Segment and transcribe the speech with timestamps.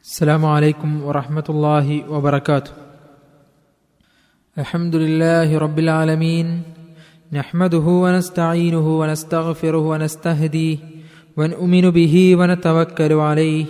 [0.00, 2.70] السلام عليكم ورحمة الله وبركاته.
[4.58, 6.62] الحمد لله رب العالمين.
[7.32, 10.78] نحمده ونستعينه ونستغفره ونستهديه
[11.36, 13.66] ونؤمن به ونتوكل عليه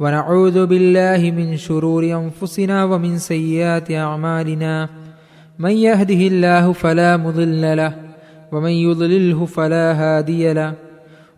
[0.00, 4.88] ونعوذ بالله من شرور أنفسنا ومن سيئات أعمالنا.
[5.58, 7.92] من يهده الله فلا مضل له
[8.52, 10.89] ومن يضلله فلا هادي له.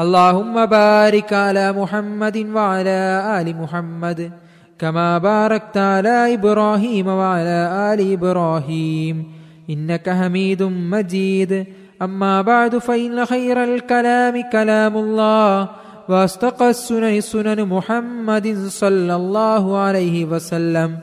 [0.00, 3.00] اللهم بارك على محمد وعلى
[3.40, 4.32] آل محمد
[4.78, 9.24] كما باركت على إبراهيم وعلى آل إبراهيم.
[9.70, 11.64] إنك حميد مجيد.
[12.02, 15.68] أما بعد فإن خير الكلام كلام الله
[16.08, 20.96] وأصدق السنن سنن محمد صلى الله عليه وسلم.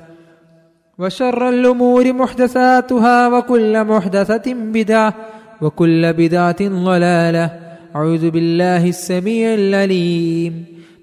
[0.99, 5.13] وشر الأمور محدثاتها وكل محدثة بدعة
[5.61, 7.62] وكل بدعة ضلالة.
[7.96, 10.52] أعوذ بالله السميع العليم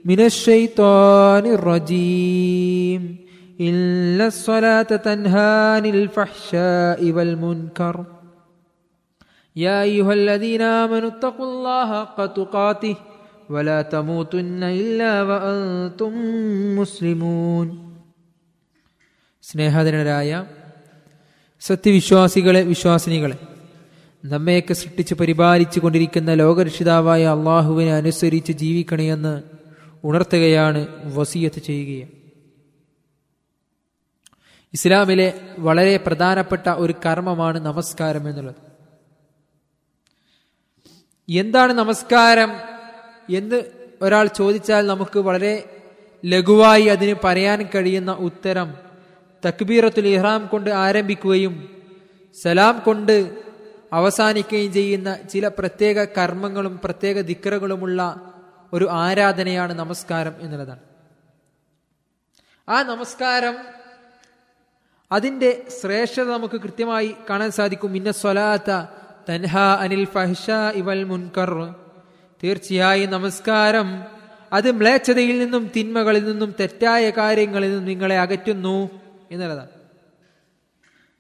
[0.06, 3.02] من الشيطان الرجيم
[3.62, 7.96] إن الصلاة تنهى عن الفحشاء والمنكر
[9.56, 12.96] يا أيها الذين آمنوا اتقوا الله حق تقاته
[13.50, 16.14] ولا تموتن إلا وأنتم
[16.80, 17.68] مسلمون
[19.44, 20.32] സ്നേഹധനരായ
[21.62, 23.36] സത്യവിശ്വാസികളെ വിശ്വാസിനികളെ
[24.25, 29.43] നമ്മയൊക്കെ സൃഷ്ടിച്ച് പരിപാലിച്ചു കൊണ്ടിരിക്കുന്ന ലോകരക്ഷിതാവായ അള്ളാഹുവിനെ അനുസരിച്ച് ജീവിക്കണമെന്ന്
[30.05, 32.11] ഉണർത്തുകയാണ് വസീയത്ത് ചെയ്യുകയാണ്
[34.75, 38.55] ഇസ്ലാമിലെ വളരെ പ്രധാനപ്പെട്ട ഒരു കർമ്മമാണ് നമസ്കാരം എന്നുള്ളത്.
[41.29, 42.51] എന്താണ് നമസ്കാരം
[43.31, 43.63] എന്ന്
[44.03, 45.65] ഒരാൾ ചോദിച്ചാൽ നമുക്ക് വളരെ
[46.25, 48.75] ലഘുവായി അതിന് പറയാൻ കഴിയുന്ന ഉത്തരം
[49.47, 51.69] തക്ബീറത്തുൽ ഇഹ്റാം കൊണ്ട് ആരംഭിക്കുകയും
[52.43, 53.41] സലാം കൊണ്ട്
[53.93, 58.33] അവസാനിക്കുകയും ചെയ്യുന്ന ചില പ്രത്യേക കർമ്മങ്ങളും പ്രത്യേക ദിക്കറുകളുമുള്ള
[58.73, 60.81] ഒരു ആരാധനയാണ് നമസ്കാരം എന്നുള്ളതാണ്.
[62.69, 63.57] ആ നമസ്കാരം
[65.13, 67.97] അതിന്റെ ശ്രേഷ്ഠത നമുക്ക് കൃത്യമായി കാണാൻ സാധിക്കും.
[67.97, 68.71] ഇന്ന സ്വലാത്ത
[69.29, 71.75] തൻഹ അനിൽ ഫഹ്ഷ ഇവൽ മുൻകർ.
[72.45, 74.05] തീർച്ചയായും നമസ്കാരം
[74.53, 78.91] അത് മ്ലേച്ഛതയിൽ നിന്നും തിന്മകളിൽ നിന്നും തെറ്റായ കാര്യങ്ങളിൽ നിന്നും നിങ്ങളെ അകറ്റുന്നു
[79.31, 79.69] എന്നുള്ളതാണ്.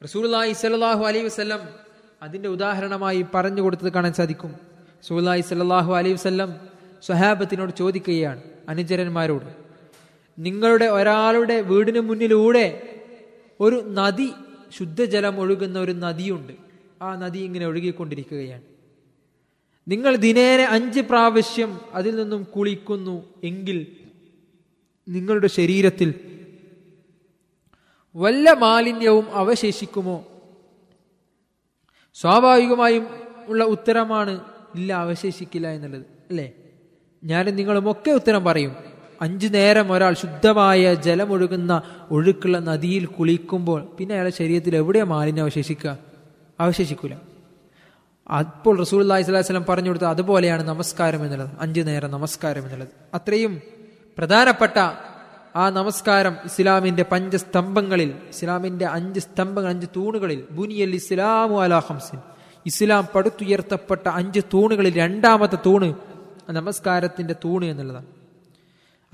[0.05, 1.90] റസൂൽ അലൈഹി വസ്ലം
[2.23, 4.55] അതിന്റെ ഉദാഹരണമായി പറഞ്ഞു കൊടുത്തത് കാണാൻ സാധിക്കും.
[5.03, 6.55] സുഹുലായി സല്ലാഹു അലൈഹി വസ്ലം
[7.03, 9.57] സ്വഹാബത്തിനോട് ചോദിക്കുകയാണ് അനുചരന്മാരോട്.
[10.39, 12.97] നിങ്ങളുടെ ഒരാളുടെ വീടിന് മുന്നിലൂടെ
[13.61, 14.33] ഒരു നദി
[14.79, 16.53] ശുദ്ധജലം ഒഴുകുന്ന ഒരു നദിയുണ്ട്.
[17.03, 18.63] ആ നദി ഇങ്ങനെ ഒഴുകിക്കൊണ്ടിരിക്കുകയാണ്.
[19.89, 23.87] നിങ്ങൾ ദിനേന അഞ്ച് പ്രാവശ്യം അതിൽ നിന്നും കുളിക്കുന്നു എങ്കിൽ
[25.09, 26.15] നിങ്ങളുടെ ശരീരത്തിൽ
[28.17, 30.27] വല്ല മാലിന്യവും അവശേഷിക്കുമോ?
[32.15, 33.07] സ്വാഭാവികമായും
[33.49, 34.41] ഉള്ള ഉത്തരമാണ്
[34.75, 36.03] ഇല്ല അവശേഷിക്കില്ല എന്നുള്ളത്.
[36.03, 36.53] അല്ലേ?
[37.25, 38.77] ഞാൻ നിങ്ങളും ഒക്കെ ഉത്തരം പറയും.
[39.23, 45.99] അഞ്ചു നേരം ഒരാൾ ശുദ്ധമായ ജലമൊഴുകുന്ന ഒഴുക്കുള്ള നദിയിൽ കുളിക്കുമ്പോൾ പിന്നെ അയാളെ ശരീരത്തിൽ എവിടെയാ മാലിന്യം അവശേഷിക്കുക?
[46.61, 47.15] അവശേഷിക്കൂല.
[48.39, 51.51] അപ്പോൾ റസൂൽ അള്ളഹി സ്വലാസ്ലം പറഞ്ഞു കൊടുത്തത് അതുപോലെയാണ് നമസ്കാരം എന്നുള്ളത്.
[51.61, 52.89] അഞ്ചു നേരം നമസ്കാരം എന്നുള്ളത്.
[53.15, 53.63] അത്രയും
[54.19, 54.79] പ്രധാനപ്പെട്ട
[55.57, 62.19] ആ നമസ്കാരം ഇസ്ലാമിന്റെ പഞ്ചസ്തംഭങ്ങളിൽ ഇസ്ലാമിന്റെ അഞ്ച് സ്തംഭങ്ങൾ അഞ്ച് തൂണുകളിൽ ബുനിയൽ ഇസ്ലാമു അലാ ഹംസിൻ
[62.67, 65.95] ഇസ്ലാം പടുത്തുയർത്തപ്പെട്ട അഞ്ച് തൂണുകളിൽ രണ്ടാമത്തെ തൂണ്
[66.51, 68.07] നമസ്കാരത്തിന്റെ തൂണ് എന്നുള്ളതാണ്.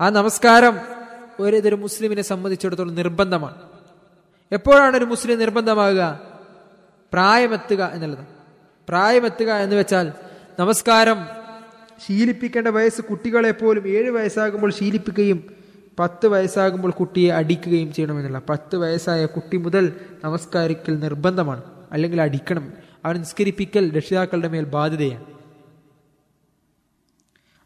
[0.01, 0.79] ആ നമസ്കാരം
[1.39, 3.55] ഒരേതൊരു മുസ്ലിമിനെ സംബന്ധിച്ചിടത്തോളം നിർബന്ധമാണ്.
[4.51, 6.19] എപ്പോഴാണ് ഒരു മുസ്ലിം നിർബന്ധമാകുക?
[7.13, 8.27] പ്രായമെത്തുക എന്നുള്ളതാണ്.
[8.89, 10.11] പ്രായമെത്തുക എന്ന് വെച്ചാൽ
[10.59, 11.25] നമസ്കാരം
[12.05, 15.66] ശീലിപ്പിക്കേണ്ട വയസ്സ് കുട്ടികളെ പോലും ഏഴ് വയസ്സാകുമ്പോൾ ശീലിപ്പിക്കുകയും
[15.99, 18.41] പത്ത് വയസ്സാകുമ്പോൾ കുട്ടിയെ അടിക്കുകയും ചെയ്യണമെന്നില്ല.
[18.49, 19.93] പത്ത് വയസ്സായ കുട്ടി മുതൽ
[20.23, 21.63] നമസ്കാരിക്കൽ നിർബന്ധമാണ്.
[21.91, 22.73] അല്ലെങ്കിൽ അടിക്കണം.
[23.05, 25.25] അവൻ നിസ്കരിപ്പിക്കൽ രക്ഷിതാക്കളുടെ മേൽ ബാധ്യതയാണ്.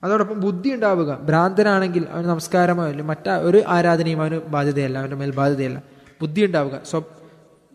[0.03, 1.19] അതോടൊപ്പം ബുദ്ധി ഉണ്ടാവുക.
[1.21, 4.97] ഭ്രാന്തനാണെങ്കിൽ അവന് നമസ്കാരമോ അല്ലെങ്കിൽ മറ്റാ ഒരു ആരാധനയും അവന് ബാധ്യതയല്ല.
[4.97, 5.83] അവന്റെ മേൽ ബാധ്യതയല്ല.
[6.21, 6.81] ബുദ്ധി ഉണ്ടാവുക.
[6.85, 7.01] സ്വ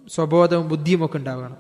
[0.08, 1.56] സ്വബോധവും ബുദ്ധിയും ഒക്കെ ഉണ്ടാവണം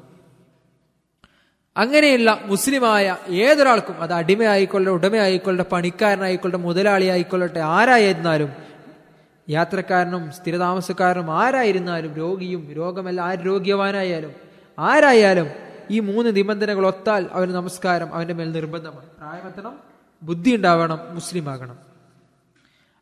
[1.76, 8.65] അങ്ങനെയുള്ള മുസ്ലിമായ ഏതൊരാൾക്കും അത് അടിമയായിക്കൊള്ളട്ടെ ഉടമയായിക്കൊള്ളട്ടെ പണിക്കാരനായിക്കൊള്ളട്ടെ മുതലാളി ആയിക്കൊള്ളട്ടെ ആരായിരുന്നാലും
[9.50, 14.32] യാത്രക്കാരനും സ്ഥിരതാമസക്കാരനും ആരായിരുന്നാലും രോഗിയും രോഗമല്ല ആ രോഗ്യവാനായാലും
[14.78, 15.46] ആരായാലും
[15.90, 19.06] ഈ മൂന്ന് നിബന്ധനകൾ ഒത്താൽ അവന് നമസ്കാരം അവന്റെ മേൽ നിർബന്ധമാണ്.
[19.06, 19.78] പ്രായമെത്തണം
[20.22, 21.78] ബുദ്ധി ഉണ്ടാവണം മുസ്ലിം ആകണം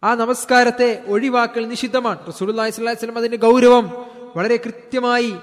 [0.04, 2.18] ആ നമസ്കാരത്തെ ഒഴിവാക്കൽ നിഷിദ്ധമാണ്.
[2.30, 4.06] സ്വലം അതിന്റെ ഗൗരവം
[4.36, 5.34] വളരെ കൃത്യമായി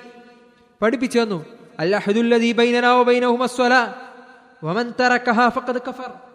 [0.82, 1.46] പഠിപ്പിച്ചു തന്നു.
[1.80, 3.94] അല്ലഹദുല്ലദീ ബൈനനാ ബൈനഹുമസ്വല
[4.64, 4.94] വമൻ
[5.90, 6.31] കഫർ.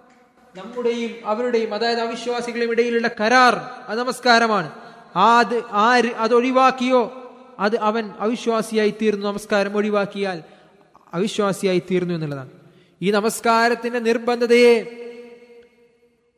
[0.57, 3.55] നമ്മുടെയും അവരുടെയും അതായത് അവിശ്വാസികളും ഇടയിലുള്ള കരാർ
[3.97, 4.71] നമസ്കാരമാണ്.
[5.17, 7.23] അത് ആര് അത് ഒഴിവാക്കിയോ?
[7.59, 9.27] അത് അവൻ അവിശ്വാസിയായി തീർന്നു.
[9.27, 10.43] നമസ്കാരം ഒഴിവാക്കിയാൽ
[11.15, 12.51] അവിശ്വാസിയായി തീർന്നു എന്നുള്ളതാണ്.
[13.03, 15.03] ഈ നമസ്കാരത്തിന്റെ നിർബന്ധതയെ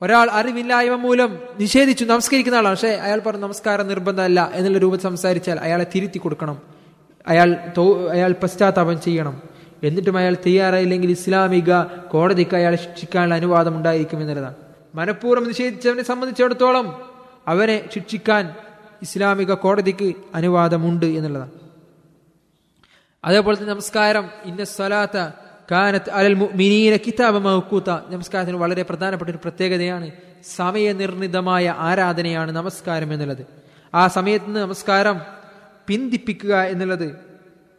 [0.02, 2.74] ഒരാൾ അറിവില്ലായ്മ മൂലം നിഷേധിച്ചു നമസ്കരിക്കുന്ന ആളാണ്.
[2.74, 6.62] പക്ഷേ അയാൾ പറഞ്ഞു നമസ്കാരം നിർബന്ധമല്ല എന്നുള്ള രൂപത്തിൽ സംസാരിച്ചാൽ അയാളെ തിരുത്തി കൊടുക്കണം.
[7.26, 7.56] അയാൾ
[8.10, 9.42] അയാൾ പശ്ചാത്താപം ചെയ്യണം.
[9.82, 14.54] എന്നിട്ടും അയാൾ തയ്യാറായില്ലെങ്കിൽ ഇസ്ലാമിക കോടതിക്ക് അയാളെ ശിക്ഷിക്കാനുള്ള അനുവാദം ഉണ്ടായിരിക്കും എന്നുള്ളതാണ്.
[14.94, 17.10] മനഃപൂർവം നിഷേധിച്ചവനെ സംബന്ധിച്ചിടത്തോളം
[17.46, 18.54] അവനെ ശിക്ഷിക്കാൻ
[19.02, 21.50] ഇസ്ലാമിക കോടതിക്ക് അനുവാദമുണ്ട് എന്നുള്ളതാണ്.
[23.24, 25.30] അതേപോലെ തന്നെ നമസ്കാരം ഇന്ന സ്വലാത്ത
[25.70, 30.10] കാനത്ത് അലൽ മിനീന കിതാബ മഹക്കൂത്ത നമസ്കാരത്തിന് വളരെ പ്രധാനപ്പെട്ട ഒരു പ്രത്യേകതയാണ്
[30.56, 33.46] സമയനിർണിതമായ ആരാധനയാണ് നമസ്കാരം എന്നുള്ളത്.
[33.94, 35.20] ആ സമയത്ത് നമസ്കാരം
[35.86, 37.18] പിന്തിപ്പിക്കുക എന്നുള്ളത്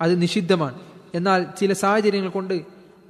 [0.02, 0.89] അത് നിഷിദ്ധമാണ്.
[1.16, 2.62] എന്നാൽ ചില സാഹചര്യങ്ങൾ കൊണ്ട്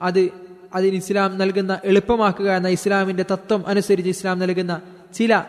[0.01, 0.29] അത്
[0.75, 4.81] അതിന് ഇസ്ലാം നൽകുന്ന എളുപ്പമാക്കുക എന്ന ഇസ്ലാമിന്റെ തത്വം അനുസരിച്ച് ഇസ്ലാം നൽകുന്ന
[5.13, 5.43] ചില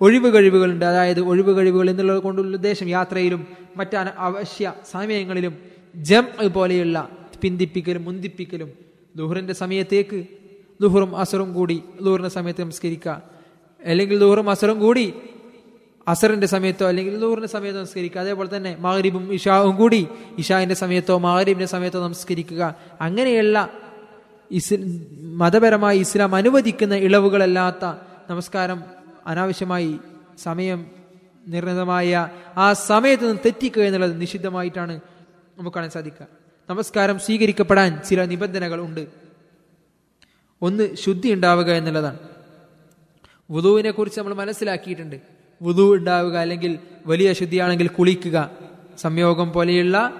[0.00, 3.46] ഒഴിവ് കഴിവുകളുണ്ട് അതായത് ഒഴിവ് കഴിവുകൾ എന്നുള്ളത് കൊണ്ടുള്ള ഉദ്ദേശം യാത്രയിലും
[3.76, 5.58] മറ്റ് അവശ്യ സമയങ്ങളിലും
[5.96, 7.08] ജം പോലെയുള്ള
[7.42, 8.70] പിന്തിപ്പിക്കലും മുന്തിപ്പിക്കലും
[9.16, 10.24] ദുഹറിന്റെ സമയത്തേക്ക്
[10.80, 13.22] ദുഹറും അസറും കൂടി ദുഹറിന്റെ സമയത്ത് നമസ്കരിക്കുക.
[13.84, 15.14] അല്ലെങ്കിൽ ദുഹറും അസറും കൂടി
[16.08, 20.08] അസറിന്റെ സമയത്തോ അല്ലെങ്കിൽ നൂറിന്റെ സമയത്തോ നമസ്കരിക്കുക അതേപോലെ തന്നെ മഹരീബും ഇഷാവും കൂടി
[20.38, 23.70] ഇഷാവിന്റെ സമയത്തോ മഹരീബിന്റെ സമയത്തോ നമസ്കരിക്കുക അങ്ങനെയുള്ള
[24.50, 24.74] ഇസ്
[25.20, 27.84] മതപരമായി ഇസ്ലാം അനുവദിക്കുന്ന ഇളവുകളല്ലാത്ത
[28.30, 28.84] നമസ്കാരം
[29.26, 29.98] അനാവശ്യമായി
[30.38, 30.86] സമയം
[31.48, 35.00] നിർണിതമായ ആ സമയത്ത് നിന്ന് തെറ്റിക്കുക എന്നുള്ളത് നിഷിദ്ധമായിട്ടാണ്
[35.58, 36.26] നമുക്ക് കാണാൻ സാധിക്കുക.
[36.70, 39.06] നമസ്കാരം സ്വീകരിക്കപ്പെടാൻ ചില നിബന്ധനകൾ ഉണ്ട്.
[40.62, 42.18] ഒന്ന് ശുദ്ധി ഉണ്ടാവുക എന്നുള്ളതാണ്.
[43.50, 45.33] വധുവിനെ കുറിച്ച് നമ്മൾ മനസ്സിലാക്കിയിട്ടുണ്ട്.
[45.64, 48.50] വുതു ഉണ്ടാവുക അല്ലെങ്കിൽ വലിയ ശുദ്ധിയാണെങ്കിൽ കുളിക്കുക.
[48.98, 50.14] സംയോഗം പോലെയുള്ള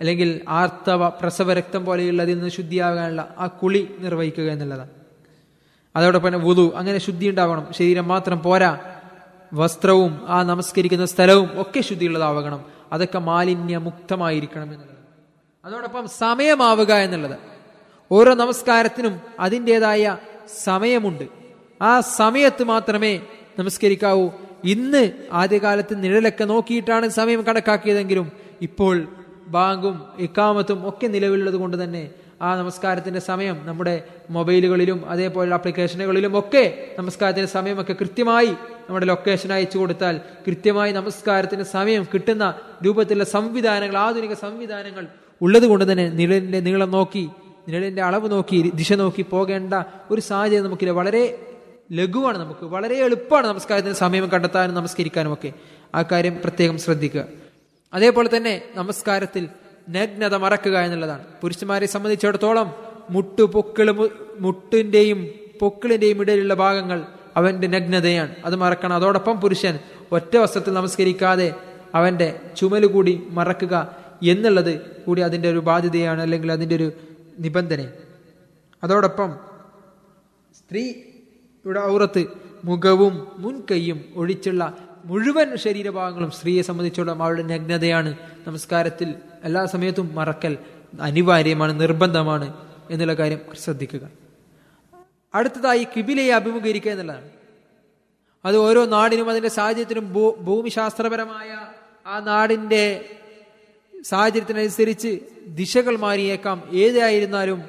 [0.00, 4.90] അല്ലെങ്കിൽ ആർത്തവ പ്രസവ രക്തം പോലെയുള്ള പോലെയുള്ളതിൽ നിന്ന് ശുദ്ധിയാകാനുള്ള ആ കുളി നിർവഹിക്കുക എന്നുള്ളതാണ്.
[5.96, 7.66] അതോടൊപ്പം തന്നെ വുതു അങ്ങനെ ശുദ്ധി ഉണ്ടാവണം.
[7.70, 8.78] ശരീരം മാത്രം പോരാ.
[9.54, 12.64] വസ്ത്രവും ആ നമസ്കരിക്കുന്ന സ്ഥലവും ഒക്കെ ശുദ്ധിയുള്ളതാവണം.
[12.92, 14.94] അതൊക്കെ മാലിന്യമുക്തമായിരിക്കണം എന്നുള്ളത്
[15.64, 17.38] അതോടൊപ്പം സമയമാവുക എന്നുള്ളത്.
[18.12, 20.16] ഓരോ നമസ്കാരത്തിനും അതിന്റെതായ
[20.64, 21.24] സമയമുണ്ട്.
[21.82, 23.20] ആ സമയത്ത് മാത്രമേ
[23.58, 24.28] നമസ്കരിക്കാവൂ.
[24.64, 25.02] ഇന്ന്
[25.32, 28.26] ആദ്യകാലത്ത് നിഴലൊക്കെ നോക്കിയിട്ടാണ് സമയം കണക്കാക്കിയതെങ്കിലും
[28.62, 28.96] ഇപ്പോൾ
[29.48, 32.04] ബാങ്കും ഇക്കാമത്തും ഒക്കെ നിലവിലുള്ളത് കൊണ്ട് തന്നെ
[32.42, 33.94] ആ നമസ്കാരത്തിന്റെ സമയം നമ്മുടെ
[34.30, 36.62] മൊബൈലുകളിലും അതേപോലെ ആപ്ലിക്കേഷനുകളിലും ഒക്കെ
[36.98, 38.50] നമസ്കാരത്തിന്റെ സമയമൊക്കെ കൃത്യമായി
[38.88, 40.14] നമ്മുടെ ലൊക്കേഷൻ അയച്ചു കൊടുത്താൽ
[40.46, 42.46] കൃത്യമായി നമസ്കാരത്തിന്റെ സമയം കിട്ടുന്ന
[42.84, 45.04] രൂപത്തിലുള്ള സംവിധാനങ്ങൾ ആധുനിക സംവിധാനങ്ങൾ
[45.40, 47.24] ഉള്ളത് കൊണ്ട് തന്നെ നിഴലിന്റെ നീളം നോക്കി
[47.68, 49.74] നിഴലിന്റെ അളവ് നോക്കി ദിശ നോക്കി പോകേണ്ട
[50.10, 50.90] ഒരു സാഹചര്യം നമുക്കില്ല.
[50.92, 51.24] വളരെ
[51.92, 55.52] ലഘുവാണ് നമുക്ക് വളരെ എളുപ്പമാണ് നമസ്കാരത്തിന് സമയം കണ്ടെത്താനും നമസ്കരിക്കാനും ഒക്കെ
[55.94, 57.24] ആ കാര്യം പ്രത്യേകം ശ്രദ്ധിക്കുക.
[57.94, 59.48] അതേപോലെ തന്നെ നമസ്കാരത്തിൽ
[59.90, 61.24] നഗ്നത മറക്കുക എന്നുള്ളതാണ്.
[61.42, 62.74] പുരുഷന്മാരെ സംബന്ധിച്ചിടത്തോളം
[63.10, 63.90] മുട്ടു പൊക്കിൾ
[64.38, 65.28] മുട്ടിന്റെയും
[65.60, 68.34] പൊക്കിളിന്റെയും ഇടയിലുള്ള ഭാഗങ്ങൾ അവന്റെ നഗ്നതയാണ്.
[68.44, 68.96] അത് മറക്കണം.
[68.96, 69.78] അതോടൊപ്പം പുരുഷൻ
[70.12, 71.54] ഒറ്റ വസ്ത്രത്തിൽ നമസ്കരിക്കാതെ
[71.94, 76.92] അവന്റെ ചുമൽ കൂടി മറക്കുക എന്നുള്ളത് കൂടി അതിന്റെ ഒരു ബാധ്യതയാണ് അല്ലെങ്കിൽ അതിന്റെ ഒരു
[77.38, 77.88] നിബന്ധന
[78.84, 79.34] അതോടൊപ്പം
[80.54, 80.94] സ്ത്രീ
[81.64, 82.26] ഇവിടെ ഔറത്ത്
[82.64, 88.18] മുഖവും മുൻകൈയും ഒഴിച്ചുള്ള മുഴുവൻ ശരീരഭാഗങ്ങളും സ്ത്രീയെ സംബന്ധിച്ചോളം അവളുടെ നഗ്നതയാണ്.
[88.46, 89.14] നമസ്കാരത്തിൽ
[89.44, 90.58] എല്ലാ സമയത്തും മറക്കൽ
[91.00, 92.54] അനിവാര്യമാണ് നിർബന്ധമാണ്
[92.90, 94.10] എന്നുള്ള കാര്യം ശ്രദ്ധിക്കുക.
[95.34, 97.30] അടുത്തതായി കിബിലയെ അഭിമുഖീകരിക്കുക എന്നുള്ളതാണ്.
[98.44, 101.66] അത് ഓരോ നാടിനും അതിന്റെ സാഹചര്യത്തിനും ഭൂ ഭൂമിശാസ്ത്രപരമായ
[102.06, 103.04] ആ നാടിന്റെ
[104.04, 105.18] സാഹചര്യത്തിനനുസരിച്ച്
[105.48, 106.62] ദിശകൾ മാറിയേക്കാം.
[106.72, 107.62] ഏതായിരുന്നാലും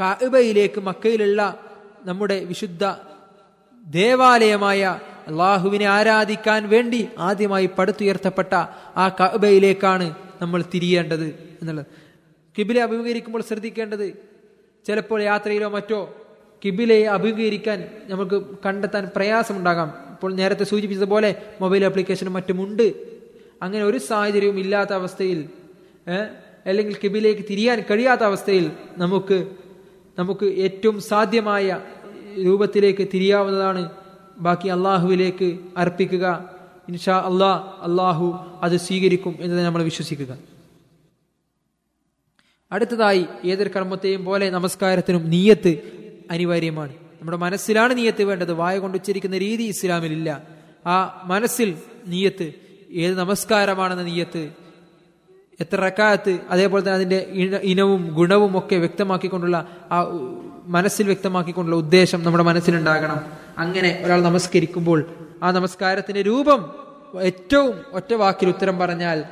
[0.00, 1.65] കഅബയിലേക്ക് മക്കയിലുള്ള
[2.06, 2.84] നമ്മുടെ വിശുദ്ധ
[3.86, 8.54] ദേവാലയമായ അള്ളാഹുവിനെ ആരാധിക്കാൻ വേണ്ടി ആദ്യമായി പടുത്തുയർത്തപ്പെട്ട
[9.02, 11.26] ആ കബയിലേക്കാണ് നമ്മൾ തിരിയേണ്ടത്
[11.60, 11.86] എന്നുള്ളത്.
[12.58, 14.06] കിബിലെ അഭിമുഖീകരിക്കുമ്പോൾ ശ്രദ്ധിക്കേണ്ടത്
[14.86, 16.00] ചിലപ്പോൾ യാത്രയിലോ മറ്റോ
[16.64, 19.94] കിബിലയെ അഭിമുഖീകരിക്കാൻ നമുക്ക് കണ്ടെത്താൻ പ്രയാസമുണ്ടാകാം.
[20.10, 22.86] ഇപ്പോൾ നേരത്തെ സൂചിപ്പിച്ചതുപോലെ മൊബൈൽ ആപ്ലിക്കേഷനും മറ്റുമുണ്ട്.
[23.62, 25.48] അങ്ങനെ ഒരു സാഹചര്യവും ഇല്ലാത്ത അവസ്ഥയിൽ
[26.66, 29.46] അല്ലെങ്കിൽ കിബിലേക്ക് തിരിയാൻ കഴിയാത്ത അവസ്ഥയിൽ നമുക്ക്
[30.18, 31.80] നമുക്ക് ഏറ്റവും സാധ്യമായ
[32.38, 33.90] രൂപത്തിലേക്ക് തിരിയാവുന്നതാണ്.
[34.38, 36.50] ബാക്കി അള്ളാഹുവിലേക്ക് അർപ്പിക്കുക.
[36.88, 40.38] ഇൻഷാ അള്ളാ അള്ളാഹു അത് സ്വീകരിക്കും എന്ന് നമ്മൾ വിശ്വസിക്കുക.
[42.72, 45.80] അടുത്തതായി ഏതൊരു കർമ്മത്തെയും പോലെ നമസ്കാരത്തിനും നീയത്ത്
[46.30, 46.92] അനിവാര്യമാണ്.
[46.92, 48.52] നമ്മുടെ മനസ്സിലാണ് നീയത്ത് വേണ്ടത്.
[48.52, 50.42] വായ കൊണ്ട് ഉച്ചരിക്കുന്ന രീതി ഇസ്ലാമിലില്ല
[50.86, 52.52] ആ മനസ്സിൽ നീയത്ത്
[52.92, 54.50] ഏത് നമസ്കാരമാണെന്ന നീയത്ത്
[55.60, 57.26] എത്ര റക്കാത്ത് അതേപോലെ തന്നെ അതിന്റെ
[57.62, 60.02] ഇനവും ഗുണവും ഒക്കെ വ്യക്തമാക്കിക്കൊണ്ടുള്ള ആ
[60.66, 63.20] മനസ്സിൽ വ്യക്തമാക്കിക്കൊണ്ടുള്ള ഉദ്ദേശം നമ്മുടെ മനസ്സിലുണ്ടാകണം.
[63.58, 65.04] അങ്ങനെ ഒരാൾ നമസ്കരിക്കുമ്പോൾ
[65.42, 66.72] ആ നമസ്കാരത്തിന്റെ രൂപം
[67.22, 69.24] ഏറ്റവും ഒറ്റ വാക്കിൽ ഉത്തരം പറഞ്ഞാൽ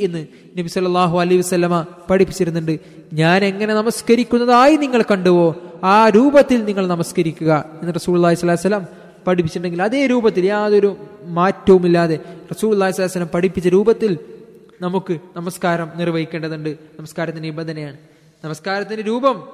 [0.00, 0.26] എന്ന്
[0.58, 2.80] നബി സല്ലാഹു അലൈഹി വസ്ലമ പഠിപ്പിച്ചിരുന്നുണ്ട്.
[3.12, 8.86] ഞാൻ എങ്ങനെ നമസ്കരിക്കുന്നതായി നിങ്ങൾ കണ്ടുവോ ആ രൂപത്തിൽ നിങ്ങൾ നമസ്കരിക്കുക എന്ന് റസൂൽ അള്ളഹി സ്വലാഹു വസല്ലം
[9.26, 12.18] പഠിപ്പിച്ചിട്ടുണ്ടെങ്കിൽ അതേ രൂപത്തിൽ യാതൊരു മാറ്റവുമില്ലാതെ
[12.52, 14.18] റസൂൽ അള്ളഹി സ്വലാഹു വസല്ലം പഠിപ്പിച്ച രൂപത്തിൽ
[14.80, 16.68] നമുക്ക് നമസ്കാരം നിർവഹിക്കേണ്ടതുണ്ട്.
[16.98, 17.96] നമസ്കാരത്തിന്റെ നിബന്ധനയാണ്.
[18.44, 19.48] നമസ്കാരത്തിന്റെ രൂപം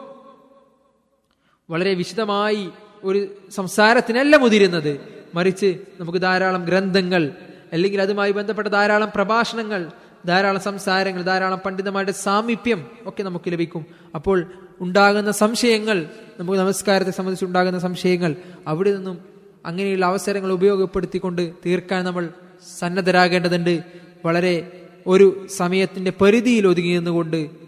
[1.70, 2.70] വളരെ വിശദമായി
[3.04, 5.00] ഒരു സംസാരത്തിനല്ല മുതിരുന്നത്.
[5.34, 7.30] മറിച്ച് നമുക്ക് ധാരാളം ഗ്രന്ഥങ്ങൾ
[7.72, 9.90] അല്ലെങ്കിൽ അതുമായി ബന്ധപ്പെട്ട ധാരാളം പ്രഭാഷണങ്ങൾ
[10.26, 13.86] ധാരാളം സംസാരങ്ങൾ ധാരാളം പണ്ഡിതമായിട്ട് സാമീപ്യം ഒക്കെ നമുക്ക് ലഭിക്കും.
[14.14, 16.06] അപ്പോൾ ഉണ്ടാകുന്ന സംശയങ്ങൾ
[16.40, 18.36] നമുക്ക് നമസ്കാരത്തെ സംബന്ധിച്ച് ഉണ്ടാകുന്ന സംശയങ്ങൾ
[18.66, 19.18] അവിടെ നിന്നും
[19.66, 22.30] അങ്ങനെയുള്ള അവസരങ്ങൾ ഉപയോഗപ്പെടുത്തിക്കൊണ്ട് തീർക്കാൻ നമ്മൾ
[22.78, 23.82] സന്നദ്ധരാകേണ്ടതുണ്ട്.
[24.24, 27.63] വളരെ ഒരു സമയത്തിന്റെ പരിധിയിൽ ഒതുങ്ങി നിന്നുകൊണ്ട്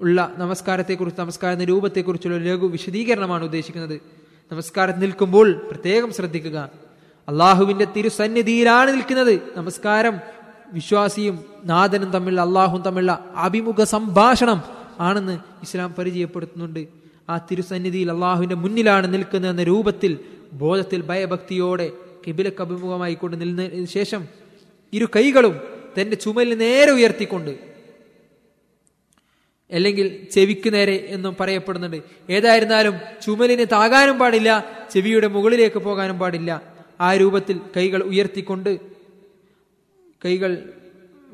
[0.00, 4.00] ഉള്ള നമസ്കാരത്തെക്കുറിച്ച് നമസ്കാരത്തിന്റെ രൂപത്തെക്കുറിച്ചുള്ള ലഘു വിശദീകരണമാണ് ഉദ്ദേശിക്കുന്നത്.
[4.52, 6.70] നമസ്കാരം നിൽക്കുമ്പോൾ പ്രത്യേകം ശ്രദ്ധിക്കുക.
[7.28, 9.40] അള്ളാഹുവിന്റെ തിരുസന്നിധിയിലാണ് നിൽക്കുന്നത്.
[9.56, 10.20] നമസ്കാരം
[10.72, 14.62] വിശ്വാസിയും നാഥനും തമ്മിലുള്ള അള്ളാഹും തമ്മിലുള്ള അഭിമുഖ സംഭാഷണം
[15.00, 16.86] ആണെന്ന് ഇസ്ലാം പരിചയപ്പെടുത്തുന്നുണ്ട്.
[17.30, 20.18] ആ തിരുസന്നിധിയിൽ അള്ളാഹുവിന്റെ മുന്നിലാണ് നിൽക്കുന്നത് എന്ന രൂപത്തിൽ
[20.52, 21.92] ബോധത്തിൽ ഭയഭക്തിയോടെ
[22.26, 24.28] കിബിലക്ക് അഭിമുഖമായി കൊണ്ട് ശേഷം
[24.92, 25.60] ഇരു കൈകളും
[26.00, 27.67] തന്റെ ചുമലിന് നേരെ ഉയർത്തിക്കൊണ്ട്
[29.72, 32.00] അല്ലെങ്കിൽ ചെവിക്ക് നേരെ എന്നും പറയപ്പെടുന്നുണ്ട്.
[32.30, 34.50] ഏതായിരുന്നാലും ചുമലിന് താകാനും പാടില്ല
[34.92, 36.62] ചെവിയുടെ മുകളിലേക്ക് പോകാനും പാടില്ല.
[37.00, 38.70] ആ രൂപത്തിൽ കൈകൾ ഉയർത്തിക്കൊണ്ട്
[40.24, 40.72] കൈകൾ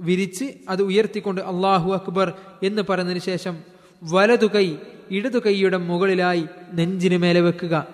[0.00, 3.54] വിരിച്ച് അത് ഉയർത്തിക്കൊണ്ട് അള്ളാഹു അക്ബർ എന്ന് പറഞ്ഞതിന് ശേഷം
[4.02, 4.76] വലതു കൈ
[5.10, 7.86] ഇടതു കൈയുടെ മുകളിലായി നെഞ്ചിന് മേലെ വെക്കുക.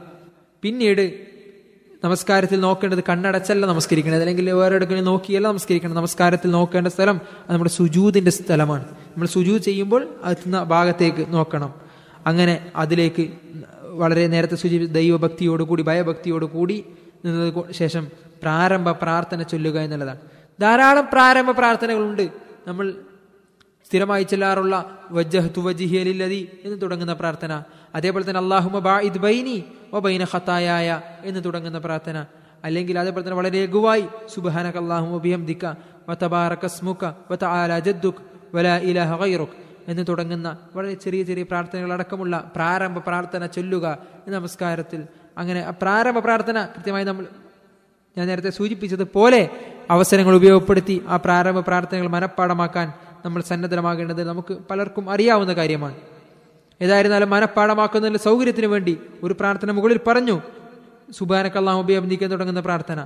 [0.63, 1.30] പിന്നീട്
[2.05, 8.85] നമസ്കാരത്തിൽ നോക്കേണ്ടത് കണ്ണടച്ചല്ല നമസ്കരിക്കേണ്ടത് അല്ലെങ്കിൽ വേറെ നോക്കിയല്ല നമസ്കരിക്കണം നമസ്കാരത്തിൽ നോക്കേണ്ട സ്ഥലം അത് നമ്മുടെ സുജൂതിന്റെ സ്ഥലമാണ്.
[8.85, 11.75] നമ്മൾ സുജൂ ചെയ്യുമ്പോൾ എത്തുന്ന ഭാഗത്തേക്ക് നോക്കണം.
[12.27, 13.33] അങ്ങനെ അതിലേക്ക്
[13.83, 16.85] വളരെ നേരത്തെ സുജി ദൈവഭക്തിയോടുകൂടി ഭയഭക്തിയോടുകൂടി
[17.25, 18.09] നിന്നത് ശേഷം
[18.43, 20.19] പ്രാരംഭ പ്രാർത്ഥന ചൊല്ലുക എന്നുള്ളതാണ്.
[20.61, 22.29] ധാരാളം പ്രാരംഭ പ്രാർത്ഥനകളുണ്ട്.
[22.67, 22.95] നമ്മൾ
[23.89, 27.63] സ്ഥിരമായി ചെല്ലാറുള്ള വജ്ജഹ് തുവജിഹിയലില്ലതി എന്ന് തുടങ്ങുന്ന പ്രാർത്ഥന.
[27.95, 29.57] അതേപോലെ തന്നെ അള്ളാഹുമ ബാഇദ് ബൈനി
[30.07, 30.89] ബൈന ഖത്തായായ
[31.29, 32.17] എന്ന് തുടങ്ങുന്ന പ്രാർത്ഥന.
[32.67, 34.05] അല്ലെങ്കിൽ അതേപോലെ തന്നെ വളരെ ലഘുവായി
[34.35, 35.65] സുബ്ഹാനക അല്ലാഹുമ്മ ബിഹംദിക
[36.09, 38.17] വ തബാറക സ്മുക വ തആല ജദ്ദുക
[38.55, 39.53] വലാ ഇലാഹ ഗൈറുക
[39.91, 43.87] എന്ന് തുടങ്ങുന്ന വളരെ ചെറിയ ചെറിയ പ്രാർത്ഥനകളടക്കമുള്ള പ്രാരംഭ പ്രാർത്ഥന ചൊല്ലുക
[44.37, 45.01] നമസ്കാരത്തിൽ
[45.41, 47.25] അങ്ങനെ പ്രാരംഭ പ്രാർത്ഥന കൃത്യമായി നമ്മൾ
[48.17, 49.43] ഞാൻ നേരത്തെ സൂചിപ്പിച്ചതുപോലെ
[49.95, 52.87] അവസരങ്ങൾ ഉപയോഗപ്പെടുത്തി ആ പ്രാരംഭ പ്രാർത്ഥനകൾ മനഃപ്പാടമാക്കാൻ
[53.25, 55.97] നമ്മൾ സന്നദ്ധമാകേണ്ടത് നമുക്ക് പലർക്കും അറിയാവുന്ന കാര്യമാണ്.
[56.81, 58.95] ഏതായിരുന്നാലും മനഃപ്പാടമാക്കുന്നതിന്റെ സൗകര്യത്തിന് വേണ്ടി
[59.25, 60.37] ഒരു പ്രാർത്ഥന മുകളിൽ പറഞ്ഞു
[61.19, 62.99] സുബാനക്കല്ലാഹുബി അഭിനയിക്കാൻ തുടങ്ങുന്ന പ്രാർത്ഥന.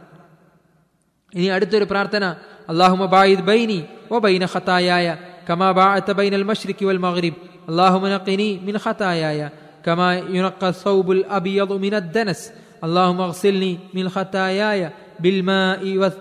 [1.34, 2.24] ഇനി അടുത്തൊരു പ്രാർത്ഥന
[2.70, 3.78] അള്ളാഹുമ ബായിദ് ബൈനി
[4.12, 5.06] ഓ ബൈന ഖത്തായായ
[5.48, 7.38] കമാ ബാഅത്ത ബൈനൽ മഷ്രിഖി വൽ മഗ്രിബ്
[7.70, 9.40] അള്ളാഹുമ നഖിനി മിൻ ഖത്തായായ
[9.86, 12.46] കമാ യുനഖ സൗബുൽ അബിയദ് മിൻ അദ്ദനസ്
[12.86, 14.80] അള്ളാഹുമ അഗ്സിൽനി മിൻ ഖത്തായായ
[15.24, 16.20] ബിൽമാഇ വസ്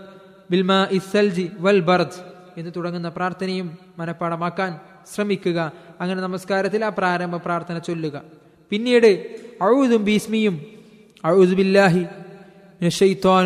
[0.52, 2.18] ബിൽമാഇ സൽജി വൽ ബർദ്.
[2.60, 3.68] എന്ന് തുടങ്ങുന്ന പ്രാർത്ഥനയും
[4.00, 4.72] മനഃപ്പാടമാക്കാൻ
[5.14, 5.60] ശ്രമിക്കുക.
[6.04, 8.22] അങ്ങനെ നമസ്കാരത്തിൽ ആ പ്രാരംഭ പ്രാർത്ഥന ചൊല്ലുക.
[8.70, 9.08] പിന്നീട്
[9.62, 10.56] അഴുതും ബീസ്മിയും
[11.26, 12.06] അഴുദുബില്ലാഹി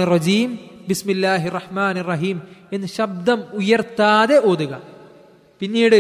[0.04, 2.42] റജീം ബിസ്മില്ലാഹി റഹ്മാൻ റഹീം
[2.74, 4.82] എന്ന് ശബ്ദം ഉയർത്താതെ ഓതുക.
[5.60, 6.00] പിന്നീട്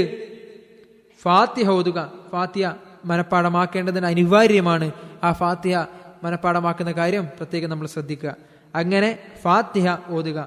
[1.21, 2.13] ഫാത്തിഹ ഓതുക.
[2.31, 2.69] ഫാത്തിഹ
[3.05, 4.91] മനഃപ്പാടമാക്കേണ്ടതിന് അനിവാര്യമാണ്
[5.23, 5.77] ആ ഫാത്തിഹ
[6.23, 8.35] മനഃപ്പാടമാക്കുന്ന കാര്യം പ്രത്യേകം നമ്മൾ ശ്രദ്ധിക്കുക.
[8.75, 10.39] അങ്ങനെ ഫാത്തിഹ ഓതുക.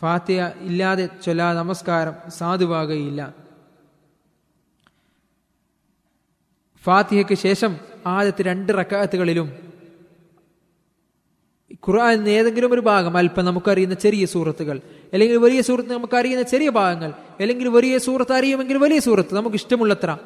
[0.00, 3.41] ഫാത്തിഹ ഇല്ലാതെ ചൊല്ലാ നമസ്കാരം സാധുവാകുകയില്ല.
[6.86, 9.48] ഫാത്തിഹയ്ക്ക് ശേഷം ആദ്യത്തെ രണ്ട് റക്കാത്തുകളിലും
[11.88, 14.80] ഖുർആൻ ഏതെങ്കിലും ഒരു ഭാഗം അല്പം നമുക്കറിയുന്ന ചെറിയ സൂറത്തുകൾ
[15.12, 17.10] അല്ലെങ്കിൽ വലിയ സൂറത്ത് നമുക്കറിയുന്ന ചെറിയ ഭാഗങ്ങൾ
[17.40, 20.18] അല്ലെങ്കിൽ വലിയ സൂറത്ത് അറിയുമെങ്കിൽ വലിയ സൂറത്ത് നമുക്ക് ഇഷ്ടമുള്ളത്ര.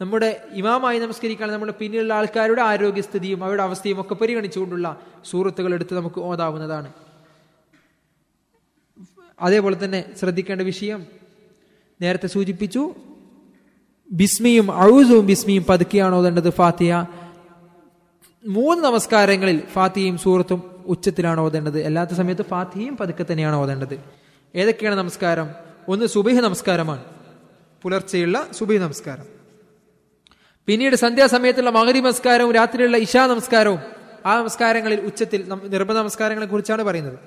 [0.00, 6.92] നമ്മുടെ ഇമാമായി നമസ്കരിക്കാൻ നമ്മുടെ പിന്നിലുള്ള ആൾക്കാരുടെ ആരോഗ്യസ്ഥിതിയും അവരുടെ അവസ്ഥയും ഒക്കെ പരിഗണിച്ചുകൊണ്ടുള്ള സൂറത്തുകൾ എടുത്ത് നമുക്ക് ഓതാവുന്നതാണ്.
[9.40, 11.06] അതേപോലെ തന്നെ ശ്രദ്ധിക്കേണ്ട വിഷയം
[12.00, 12.94] നേരത്തെ സൂചിപ്പിച്ചു
[14.12, 17.06] ബിസ്മിയും അഴുസും ബിസ്മിയും പതുക്കിയാണ് ഓതേണ്ടത് ഫാത്തിയ
[18.46, 24.00] മൂന്ന് നമസ്കാരങ്ങളിൽ ഫാത്തിയും സൂറത്തും ഉച്ചത്തിലാണ് ഓതേണ്ടത് അല്ലാത്ത സമയത്ത് ഫാത്തിയും പതുക്കെ തന്നെയാണ് ഓതേണ്ടത്
[24.54, 25.48] ഏതൊക്കെയാണ് നമസ്കാരം?
[25.88, 27.04] ഒന്ന് സുബിഹ നമസ്കാരമാണ്.
[27.82, 29.24] പുലർച്ചെയുള്ള സുബൈ നമസ്കാരം.
[30.66, 33.78] പിന്നീട് സന്ധ്യാസമയത്തുള്ള മകരി നമസ്കാരവും രാത്രിയുള്ള ഇഷാ നമസ്കാരവും.
[34.26, 37.18] ആ നമസ്കാരങ്ങളിൽ ഉച്ചത്തിൽ നിർബന്ധ നമസ്കാരങ്ങളെ കുറിച്ചാണ് പറയുന്നത്.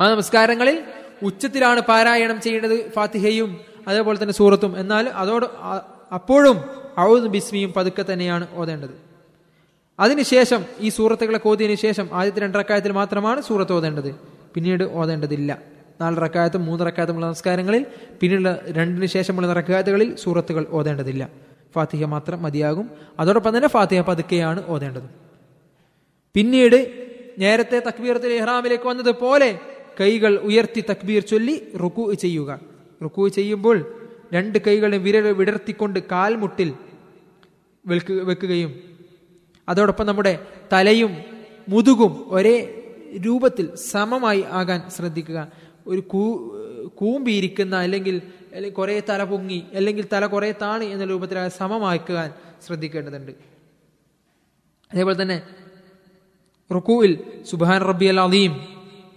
[0.00, 0.82] ആ നമസ്കാരങ്ങളിൽ
[1.22, 4.78] ഉച്ചത്തിലാണ് പാരായണം ചെയ്യേണ്ടത് ഫാത്തിഹയും അതേപോലെ തന്നെ സൂറത്തും.
[4.78, 5.46] എന്നാൽ അതോട്
[6.14, 6.60] അപ്പോഴും
[7.00, 8.90] ഔദ് ബിസ്മിയും പതുക്കെ തന്നെയാണ് ഓതേണ്ടത്.
[10.00, 14.14] അതിനുശേഷം ഈ സൂറത്തുകളെ കോതിയതിനു ശേഷം ആദ്യത്തെ രണ്ടറക്കായത്തിൽ മാത്രമാണ് സൂറത്ത് ഓതേണ്ടത്.
[14.54, 15.58] പിന്നീട് ഓതേണ്ടതില്ല.
[16.00, 17.86] നാല് റക്കായത്തും മൂന്ന് നമസ്കാരങ്ങളിൽ
[18.20, 21.28] പിന്നീട് രണ്ടിന് ശേഷമുള്ള റക്കായത്തുകളിൽ സൂറത്തുകൾ ഓതേണ്ടതില്ല.
[21.74, 22.90] ഫാത്തിഹ മാത്രം മതിയാകും.
[23.20, 25.02] അതോടൊപ്പം തന്നെ ഫാത്തിഹ പതുക്കെയാണ് ഓതേണ്ടത്.
[26.34, 27.08] പിന്നീട്
[27.38, 29.58] നേരത്തെ തക്ബീറത്തിൽ ഇഹ്റാമിലേക്ക് വന്നതുപോലെ
[30.00, 32.69] കൈകൾ ഉയർത്തി തക്ബീർ ചൊല്ലി റുക്കു ചെയ്യുക.
[33.02, 33.76] റുക്കു ചെയ്യുമ്പോൾ
[34.32, 36.74] രണ്ട് കൈകളെ വിരൽ വിടർത്തിക്കൊണ്ട് കാൽമുട്ടിൽ
[37.86, 38.72] വെൽക്ക് വെക്കുകയും
[39.68, 41.12] അതോടൊപ്പം നമ്മുടെ തലയും
[41.68, 42.76] മുതുകും ഒരേ
[43.26, 45.48] രൂപത്തിൽ സമമായി ആകാൻ ശ്രദ്ധിക്കുക.
[45.86, 46.54] ഒരു കൂ
[46.94, 52.32] കൂമ്പിയിരിക്കുന്ന അല്ലെങ്കിൽ അല്ലെങ്കിൽ കുറേ തല പൊങ്ങി അല്ലെങ്കിൽ തല കുറേ താണി എന്ന രൂപത്തിൽ സമമാക്കാൻ
[52.66, 53.32] ശ്രദ്ധിക്കേണ്ടതുണ്ട്.
[54.92, 55.42] അതേപോലെ തന്നെ
[56.74, 58.52] റുക്കുവിൽ സുബാൻ റബ്ബി അൽ അലീം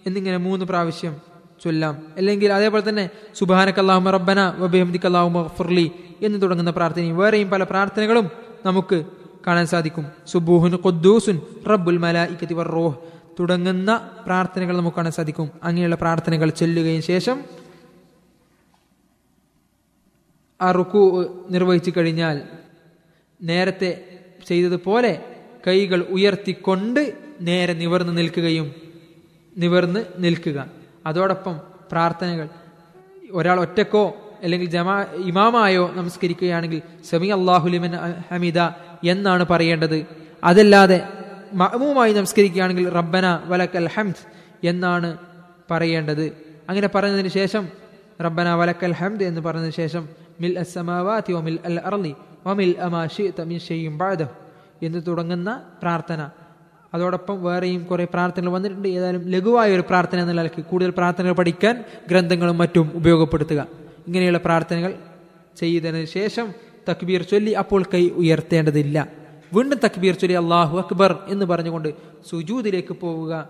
[0.05, 1.32] എന്നിങ്ങനെ മൂന്ന് പ്രാവശ്യം
[1.63, 2.07] ചൊല്ലാം.
[2.17, 5.91] അല്ലെങ്കിൽ അതേപോലെ തന്നെ സുബാനക്ക് അള്ളാഹുമ റബ്ബന വബിഹംദിക്ക് അള്ളാഹുമ ഫുർലി
[6.21, 8.29] എന്ന് തുടങ്ങുന്ന പ്രാർത്ഥനയും വേറെയും പല പ്രാർത്ഥനകളും
[8.65, 9.05] നമുക്ക്
[9.47, 10.05] കാണാൻ സാധിക്കും.
[10.27, 12.95] സുബൂഹുൻ ഖുദ്ദൂസുൻ റബ്ബുൽ മലായിക്കത്തി വർറോഹ്
[13.39, 15.51] തുടങ്ങുന്ന പ്രാർത്ഥനകൾ നമുക്ക് കാണാൻ സാധിക്കും.
[15.63, 17.43] അങ്ങനെയുള്ള പ്രാർത്ഥനകൾ ചൊല്ലുകയും ശേഷം
[20.61, 21.01] ആ റുക്കു
[21.49, 22.41] നിർവഹിച്ചു കഴിഞ്ഞാൽ
[23.41, 24.05] നേരത്തെ
[24.47, 25.25] ചെയ്തതുപോലെ
[25.67, 28.73] കൈകൾ ഉയർത്തിക്കൊണ്ട് നേരെ നിവർന്ന് നിൽക്കുകയും
[29.57, 30.82] നിവർന്ന് നിൽക്കുക.
[31.05, 32.47] അതോടൊപ്പം പ്രാർത്ഥനകൾ.
[33.31, 37.93] ഒരാൾ ഒറ്റക്കോ അല്ലെങ്കിൽ ജമാ ഇമാമായോ നമസ്കരിക്കുകയാണെങ്കിൽ സമി അള്ളാഹുലിമൻ
[38.31, 38.59] ഹമിദ
[39.03, 40.05] എന്നാണ് പറയേണ്ടത്.
[40.43, 41.07] അതല്ലാതെ
[41.53, 44.21] മഅമൂമായി നമസ്കരിക്കുകയാണെങ്കിൽ റബ്ബന വലക്കൽ ഹംദ്
[44.63, 45.17] എന്നാണ്
[45.71, 46.25] പറയേണ്ടത്.
[46.69, 47.69] അങ്ങനെ പറഞ്ഞതിന് ശേഷം
[48.21, 50.09] റബ്ബന വലക്കൽ ഹംദ് എന്ന് പറഞ്ഞതിന് ശേഷം
[50.41, 53.99] മിൽ അസമാവാതി ഒമിൽ അൽ അർലി ഒമിൽ അമാഷി തമിൻ ഷെയ്യും
[54.83, 56.29] എന്ന് തുടങ്ങുന്ന പ്രാർത്ഥന.
[56.93, 58.87] അതോടൊപ്പം വേറെയും കുറെ പ്രാർത്ഥനകൾ വന്നിട്ടുണ്ട്.
[58.87, 63.67] ഏതായാലും ലഘുവായ ഒരു പ്രാർത്ഥന എന്ന നിലയ്ക്ക് കൂടുതൽ പ്രാർത്ഥനകൾ പഠിക്കാൻ ഗ്രന്ഥങ്ങളും മറ്റും ഉപയോഗപ്പെടുത്തുക.
[64.07, 64.95] ഇങ്ങനെയുള്ള പ്രാർത്ഥനകൾ
[65.57, 66.53] ചെയ്തതിന് ശേഷം
[66.89, 69.07] തക്ബീർ ചൊല്ലി അപ്പോൾ കൈ ഉയർത്തേണ്ടതില്ല.
[69.53, 71.93] വീണ്ടും തക്ബീർ ചൊല്ലി അള്ളാഹു അക്ബർ എന്ന് പറഞ്ഞുകൊണ്ട്
[72.29, 73.49] സുജൂദിലേക്ക് പോവുക.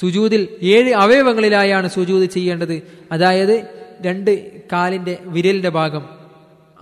[0.00, 2.82] സുജൂതിൽ ഏഴ് അവയവങ്ങളിലായാണ് സുജൂദ് ചെയ്യേണ്ടത്.
[3.12, 3.66] അതായത്
[4.00, 6.08] രണ്ട് കാലിന്റെ വിരലിന്റെ ഭാഗം.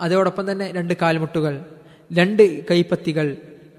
[0.01, 1.65] അതോടൊപ്പം തന്നെ രണ്ട് കാൽമുട്ടുകൾ.
[2.13, 3.37] രണ്ട് കൈപ്പത്തികൾ.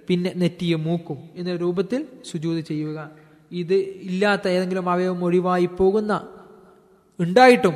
[0.10, 3.10] പിന്നെ നെറ്റിയും മൂക്കും എന്ന രൂപത്തിൽ സുജൂത് ചെയ്യുക.
[3.52, 3.74] ഇത്
[4.10, 6.14] ഇല്ലാത്ത ഏതെങ്കിലും അവയവം ഒഴിവായി പോകുന്ന
[7.20, 7.76] ഉണ്ടായിട്ടും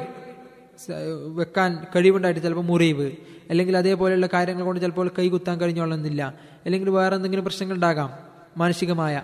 [1.40, 3.12] വെക്കാൻ കഴിവുണ്ടായിട്ട് ചിലപ്പോൾ മുറിവ്
[3.50, 6.22] അല്ലെങ്കിൽ അതേപോലെയുള്ള കാര്യങ്ങൾ കൊണ്ട് ചിലപ്പോൾ കൈ കുത്താൻ കഴിഞ്ഞോളുന്നില്ല
[6.66, 8.12] അല്ലെങ്കിൽ വേറെ എന്തെങ്കിലും പ്രശ്നങ്ങൾ ഉണ്ടാകാം
[8.58, 9.16] മാനസികമായ.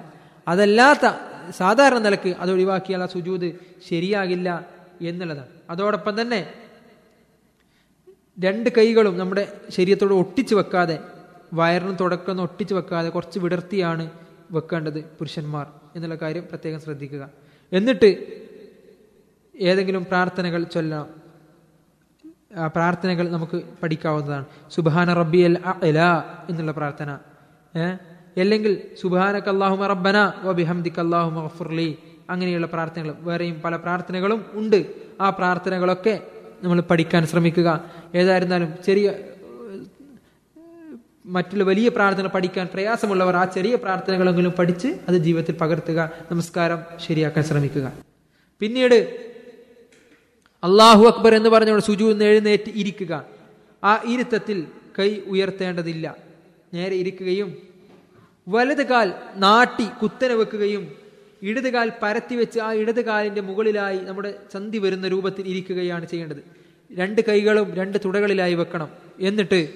[0.47, 1.05] അതല്ലാത്ത
[1.51, 3.47] സാധാരണ നിലയ്ക്ക് അത് ഒഴിവാക്കിയാൽ ആ സുജൂത്
[3.89, 4.49] ശരിയാകില്ല
[5.01, 5.47] എന്നുള്ളതാണ്.
[5.69, 6.41] അതോടൊപ്പം തന്നെ
[8.39, 10.97] രണ്ട് കൈകളും നമ്മുടെ ശരീരത്തോട് ഒട്ടിച്ചു വെക്കാതെ
[11.53, 14.11] വയറിന് തുടക്കം ഒട്ടിച്ചു വെക്കാതെ കുറച്ച് വിടർത്തിയാണ്
[14.51, 17.29] വെക്കേണ്ടത് പുരുഷന്മാർ എന്നുള്ള കാര്യം പ്രത്യേകം ശ്രദ്ധിക്കുക.
[17.71, 18.09] എന്നിട്ട്
[19.59, 21.07] ഏതെങ്കിലും പ്രാർത്ഥനകൾ ചൊല്ലാം
[22.55, 24.45] ആ പ്രാർത്ഥനകൾ നമുക്ക് പഠിക്കാവുന്നതാണ്.
[24.71, 27.19] സുബാന റബ്ബി അൽ അല എന്നുള്ള പ്രാർത്ഥന.
[28.37, 31.97] അല്ലെങ്കിൽ സുബാനക്ക് അള്ളാഹുമ റബ്ബന വബിഹംദിക്ക് അള്ളാഹുമ ഗഫുർലി
[32.29, 33.15] അങ്ങനെയുള്ള പ്രാർത്ഥനകൾ.
[33.19, 34.85] വേറെയും പല പ്രാർത്ഥനകളും ഉണ്ട്.
[35.21, 36.19] ആ പ്രാർത്ഥനകളൊക്കെ
[36.63, 37.83] നമ്മൾ പഠിക്കാൻ ശ്രമിക്കുക.
[38.15, 39.13] ഏതായിരുന്നാലും ചെറിയ
[41.27, 47.93] മറ്റുള്ള വലിയ പ്രാർത്ഥന പഠിക്കാൻ പ്രയാസമുള്ളവർ ആ ചെറിയ പ്രാർത്ഥനകളെങ്കിലും പഠിച്ച് അത് ജീവിതത്തിൽ പകർത്തുക നമസ്കാരം ശരിയാക്കാൻ ശ്രമിക്കുക.
[48.59, 48.95] പിന്നീട്
[50.63, 53.25] അള്ളാഹു അക്ബർ എന്ന് പറഞ്ഞുകൊണ്ട് സുജു എഴുന്നേറ്റ് ഇരിക്കുക.
[53.83, 54.67] ആ ഇരുത്തത്തിൽ
[54.99, 56.15] കൈ ഉയർത്തേണ്ടതില്ല.
[56.73, 57.57] നേരെ ഇരിക്കുകയും
[58.49, 60.91] വലത് കാൽ നാട്ടി കുത്തനെ വെക്കുകയും
[61.41, 66.43] ഇടത് കാൽ പരത്തി വെച്ച് ആ ഇടത് കാലിന്റെ മുകളിലായി നമ്മുടെ ചന്തി വരുന്ന രൂപത്തിൽ ഇരിക്കുകയാണ് ചെയ്യേണ്ടത്.
[66.91, 68.89] രണ്ട് കൈകളും രണ്ട് തുടകളിലായി വെക്കണം.
[69.19, 69.69] എന്നിട്ട്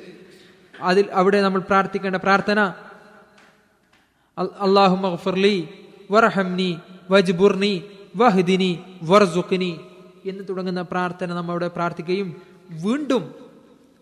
[0.82, 2.60] അതിൽ അവിടെ നമ്മൾ പ്രാർത്ഥിക്കേണ്ട പ്രാർത്ഥന.
[4.38, 5.70] അള്ളാഹു മഗ്ഫിർലി
[6.12, 6.80] വർഹംനി
[7.12, 7.84] വജ്ബുർനി
[8.16, 9.80] വഹ്ദിനി വർസുഖിനി
[10.26, 12.42] എന്ന് തുടങ്ങുന്ന പ്രാർത്ഥന നമ്മൾ അവിടെ പ്രാർത്ഥിക്കുകയും
[12.84, 13.24] വീണ്ടും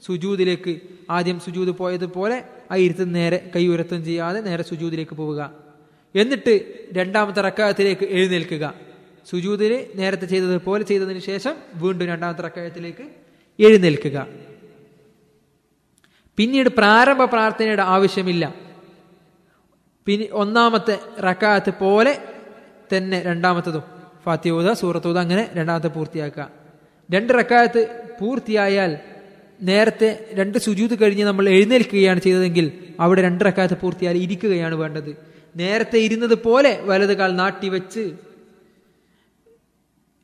[0.05, 2.37] സുജൂദിലേക്ക് ആദ്യം സുജൂദ് പോയതുപോലെ
[2.71, 5.51] ആ ഇരുത്ത് നേരെ ഉയർത്തം ചെയ്യാതെ നേരെ സുജൂദിലേക്ക് പോവുക.
[6.15, 6.53] എന്നിട്ട്
[6.93, 8.73] രണ്ടാമത്തെ റക്കായത്തിലേക്ക് എഴുന്നേൽക്കുക.
[9.29, 13.05] സുജൂദിന് നേരത്തെ ചെയ്തതുപോലെ ചെയ്തതിന് ശേഷം വീണ്ടും രണ്ടാമത്തെ റക്കായത്തിലേക്ക്
[13.59, 14.48] എഴുന്നേൽക്കുക.
[16.39, 18.55] പിന്നീട് പ്രാരംഭ പ്രാർത്ഥനയുടെ ആവശ്യമില്ല.
[20.05, 22.17] പിന്നെ ഒന്നാമത്തെ റക്കാത്ത് പോലെ
[22.95, 23.83] തന്നെ രണ്ടാമത്തതും.
[24.23, 26.51] ഫാത്തിയൂത സൂറത്തൂത അങ്ങനെ രണ്ടാമത്തെ പൂർത്തിയാക്കുക.
[27.13, 27.81] രണ്ട് റക്കാത്ത്
[28.19, 28.97] പൂർത്തിയായാൽ
[29.61, 35.17] നേരത്തെ രണ്ട് സുജൂത് കഴിഞ്ഞ് നമ്മൾ എഴുന്നേൽക്കുകയാണ് ചെയ്തതെങ്കിൽ അവിടെ രണ്ട് റക്കാത്ത് പൂർത്തിയാൽ ഇരിക്കുകയാണ് വേണ്ടത്.
[35.55, 38.15] നേരത്തെ ഇരുന്നത് പോലെ വലത് കാൽ നാട്ടിവെച്ച്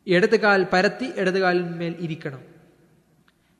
[0.08, 2.54] ഇടത് കാൽ പരത്തി ഇടത് കാലിന്മേൽ ഇരിക്കണം.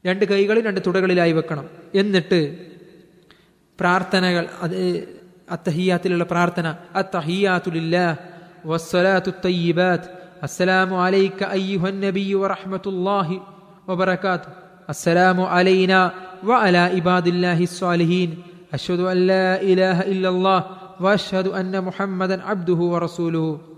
[0.06, 1.70] രണ്ട് കൈകളിൽ രണ്ട് തുടകളിലായി വെക്കണം.
[1.96, 2.58] എന്നിട്ട്
[3.80, 5.08] പ്രാർത്ഥനകൾ അത്
[5.52, 6.76] അത്തഹിയാത്തിലുള്ള പ്രാർത്ഥന
[10.44, 10.96] അസ്സലാമു
[14.90, 15.46] അസ്സലാമു
[16.88, 17.66] ഇബാദില്ലാഹി
[19.62, 20.64] ഇലാഹ ഇല്ലല്ലാഹ്
[21.50, 22.40] അന്ന മുഹമ്മദൻ
[22.90, 23.72] വറസൂലുഹു.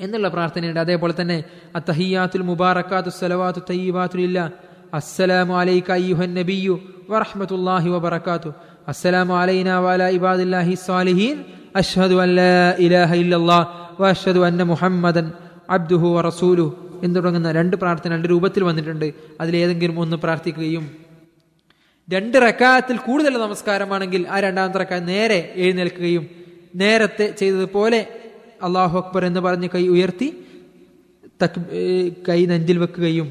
[0.00, 0.80] എന്നുള്ള പ്രാർത്ഥനയുണ്ട്.
[0.80, 1.44] അതേപോലെ തന്നെ
[1.76, 4.52] അത്തഹിയാത്തുൽ മുബാറക്കാത്തു സലവാത്തു തയ്യിബാത്തുലില്ല
[4.98, 6.74] അസ്സലാമു അലൈക അയ്യുഹൻ നബിയു
[7.12, 8.50] വറഹ്മത്തുള്ളാഹി വബറകാതു
[8.92, 11.36] അസ്സലാമു അലൈന വഅലാ ഇബാദില്ലാഹി സ്വാലിഹീൻ.
[11.80, 12.50] അഷ്ഹദു അൻ ലാ
[12.86, 13.66] ഇലാഹ ഇല്ലല്ലാഹ്
[14.02, 15.26] വഅഷ്ഹദു അന്ന മുഹമ്മദൻ
[15.76, 16.66] അബ്ദുഹു വ റസൂലു
[17.04, 19.06] എന്ന് തുടങ്ങുന്ന രണ്ട് പ്രാർത്ഥന രണ്ട് രൂപത്തിൽ വന്നിട്ടുണ്ട്.
[19.42, 20.84] അതിലേതെങ്കിലും ഒന്ന് പ്രാർത്ഥിക്കുകയും
[22.08, 26.24] രണ്ട് റക്കാത്തിൽ കൂടുതൽ നമസ്കാരമാണെങ്കിൽ ആ രണ്ടാമത്തെ റക്കാ നേരെ എഴുന്നേൽക്കുകയും
[26.82, 28.00] നേരത്തെ ചെയ്തതുപോലെ
[28.66, 30.28] അള്ളാഹു അക്ബർ എന്ന് പറഞ്ഞ് കൈ ഉയർത്തി
[31.42, 31.58] തക്
[32.28, 33.28] കൈ നെഞ്ചിൽ വെക്കുകയും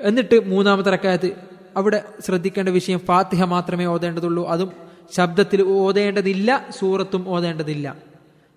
[0.00, 1.36] എന്നിട്ട് മൂന്നാമത്തെ റക്കായത്ത്
[1.76, 4.48] അവിടെ ശ്രദ്ധിക്കേണ്ട വിഷയം ഫാത്തിഹ മാത്രമേ ഓതേണ്ടതുള്ളൂ.
[4.48, 4.72] അതും
[5.12, 7.96] ശബ്ദത്തിൽ ഓതേണ്ടതില്ല സൂറത്തും ഓതേണ്ടതില്ല.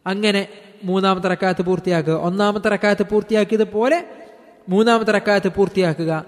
[0.08, 0.48] അങ്ങനെ
[0.84, 2.14] മൂന്നാമത്തെ റക്കായത്ത് പൂർത്തിയാക്കുക.
[2.14, 4.08] ഒന്നാമത്തെ റക്കാത്ത് പൂർത്തിയാക്കിയതുപോലെ
[4.70, 6.26] മൂന്നാമത്തെ റക്കായത്ത് പൂർത്തിയാക്കുക.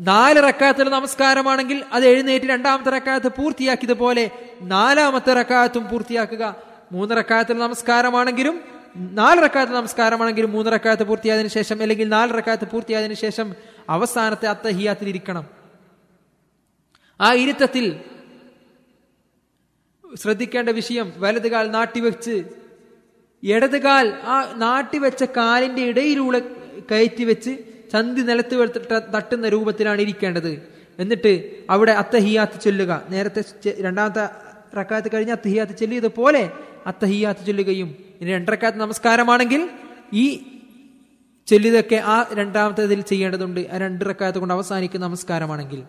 [0.00, 4.30] നാല് റക്കായത്തിൽ നമസ്കാരമാണെങ്കിൽ അത് എഴുന്നേറ്റ് രണ്ടാമത്തെ റക്കാത്ത് പൂർത്തിയാക്കിയതുപോലെ
[4.62, 6.56] നാലാമത്തെ റക്കായത്തും പൂർത്തിയാക്കുക.
[6.92, 8.60] മൂന്ന് റക്കാത്തിൽ നമസ്കാരമാണെങ്കിലും
[8.96, 13.54] നാല് റക്കായത്ത് നമസ്കാരമാണെങ്കിലും മൂന്ന് റക്കായത്ത് പൂർത്തിയായതിനു ശേഷം അല്ലെങ്കിൽ നാല് റക്കായത്ത് പൂർത്തിയായതിനു ശേഷം
[13.88, 15.44] അവസാനത്തെ അത്തഹിയാത്തിൽ ഇരിക്കണം
[17.20, 18.00] ആ ഇരുത്തത്തിൽ
[20.14, 22.44] ശ്രദ്ധിക്കേണ്ട വിഷയം വലതുകാൽ നാട്ടിവെച്ച്
[23.42, 26.38] ഇടതുകാൽ ആ നാട്ടിവെച്ച കാലിന്റെ ഇടയിലൂടെ
[26.90, 27.58] കയറ്റി വെച്ച്
[27.92, 28.70] ചന്തി നിലത്ത്
[29.14, 30.68] തട്ടുന്ന രൂപത്തിലാണ് ഇരിക്കേണ്ടത്.
[30.98, 33.02] എന്നിട്ട് അവിടെ അത്തഹിയാത്ത് ചൊല്ലുക.
[33.10, 33.44] നേരത്തെ
[33.80, 34.28] രണ്ടാമത്തെ
[34.76, 36.50] റക്കാത്ത് കഴിഞ്ഞ് അത്തഹിയാത്ത് ചൊല്ലിയതുപോലെ
[36.86, 37.94] അത്തഹിയാത്ത് ചൊല്ലുകയും.
[38.20, 39.70] ഇനി രണ്ടരക്കാത്ത് നമസ്കാരമാണെങ്കിൽ
[40.12, 40.55] ഈ
[41.47, 45.81] ചൊല്ലിയതൊക്കെ ആ രണ്ടാമത്തേതിൽ ചെയ്യേണ്ടതുണ്ട് ആ രണ്ട് റക്കാത്ത് കൊണ്ട് അവസാനിക്കുന്ന നമസ്കാരമാണെങ്കിൽ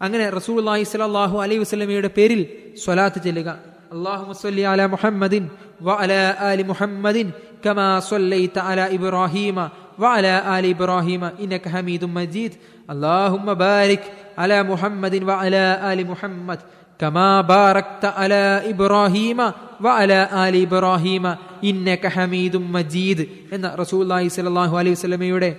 [0.00, 2.42] അങ്ങനെ റസൂൽ അള്ളാഹി സ്വലാഹു അലൈഹി വസ്ലമയുടെ പേരിൽ
[2.84, 3.50] സ്വലാത്ത് ചെല്ലുക
[3.96, 5.34] اللهم صل على محمد
[5.80, 7.18] وعلى آل محمد
[7.64, 9.56] كما صليت على إبراهيم
[9.98, 12.52] وعلى آل إبراهيم إنك حميد مجيد
[12.90, 14.02] اللهم بارك
[14.38, 16.58] على محمد وعلى آل محمد
[17.00, 19.38] كما باركت على إبراهيم
[19.80, 21.24] وعلى آل إبراهيم
[21.64, 23.18] إنك حميد مجيد
[23.52, 25.50] എന്ന റസൂലുള്ളാഹി സ്വല്ലല്ലാഹു അലൈഹി വസല്ലമയുടെ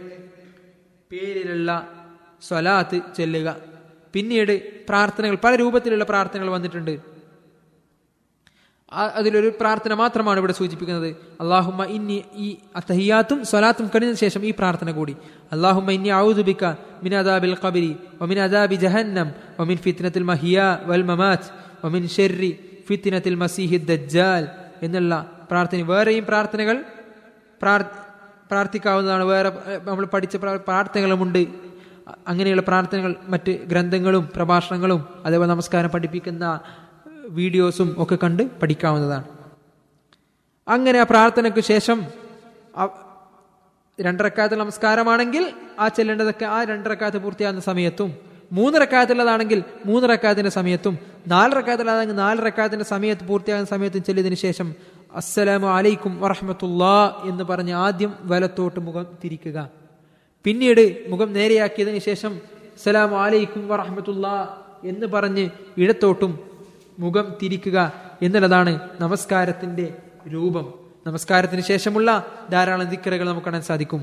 [1.12, 1.70] പേരിലുള്ള
[2.42, 3.48] സ്വലാത്ത് ചെല്ലുക
[4.14, 4.54] പിന്നീട്
[4.90, 7.09] പ്രാർത്ഥനകൾ പല രൂപത്തിലുള്ള പ്രാർത്ഥനകൾ വന്നിട്ടുണ്ട് ആ-
[8.93, 11.17] അതിലൊരു പ്രാർത്ഥന മാത്രമാണ് ഇവിടെ സൂചിപ്പിക്കുന്നത്.
[11.41, 15.17] അള്ളാഹുമ്മ ഇന്നി ഈ അത്തഹിയാത്തും സ്വലാത്തും കഴിഞ്ഞ ശേഷം ഈ പ്രാർത്ഥന കൂടി.
[15.53, 16.65] അള്ളാഹുമ്മ ഇന്നി ഔദുബിക്ക
[17.03, 21.43] മിൻ അദാബിൽ ഖബരി ഒമിൻ അദാബി ജഹന്നം വമിൻ ഫിത്തിനത്തിൽ മഹിയ വൽ മമാറ്റ്
[21.85, 24.49] വമിൻ ഷെറി ഫിത്തിനത്തിൽ മസീഹി ദജ്ജാൽ
[24.83, 25.83] എന്നുള്ള പ്രാർത്ഥന.
[25.83, 26.85] വേറെയും പ്രാർത്ഥനകൾ
[27.63, 29.25] പ്രാർത്ഥിക്കാവുന്നതാണ്.
[29.25, 29.53] വേറെ
[29.85, 31.47] നമ്മൾ പഠിച്ച പ്രാ- പ്രാർത്ഥനകളുമുണ്ട്.
[32.29, 36.61] അങ്ങനെയുള്ള പ്രാർത്ഥനകൾ മറ്റ് ഗ്രന്ഥങ്ങളും പ്രഭാഷണങ്ങളും അതേപോലെ നമസ്കാരം പഠിപ്പിക്കുന്ന
[37.31, 39.25] വീഡിയോസും ഒക്കെ കണ്ട് പഠിക്കാവുന്നതാണ്.
[40.69, 42.05] അങ്ങനെ ആ പ്രാർത്ഥനയ്ക്ക് ശേഷം
[44.01, 48.15] രണ്ടരക്കാലത്ത് നമസ്കാരമാണെങ്കിൽ ആ ചെല്ലേണ്ടതൊക്കെ ആ രണ്ടരക്കാത്ത് പൂർത്തിയാകുന്ന സമയത്തും
[48.53, 54.75] മൂന്ന് റക്കാത്തുള്ളതാണെങ്കിൽ മൂന്ന് റക്കാത്തിന്റെ സമയത്തും നാല് റക്കാത്തുള്ളതാണെങ്കിൽ നാല് റക്കാത്തിന്റെ സമയത്ത് പൂർത്തിയാകുന്ന സമയത്തും ചെല്ലിയതിനു ശേഷം
[55.15, 59.71] അസ്സലാമു അലൈക്കും വറഹമത്തുല്ലാ എന്ന് പറഞ്ഞ് ആദ്യം വലത്തോട്ട് മുഖം തിരിക്കുക.
[60.45, 62.41] പിന്നീട് മുഖം നേരെയാക്കിയതിനു ശേഷം
[62.77, 66.50] അസ്സലാമു അലൈക്കും വറഹമത്തുല്ലാ എന്ന് പറഞ്ഞ് ഇടത്തോട്ടും
[67.01, 69.95] മുഖം തിരിക്കുക എന്നുള്ളതാണ് നമസ്കാരത്തിന്റെ
[70.29, 70.75] രൂപം.
[71.07, 74.01] നമസ്കാരത്തിന് ശേഷമുള്ള ധാരാളം ദിക്കറകൾ നമുക്ക് കാണാൻ സാധിക്കും.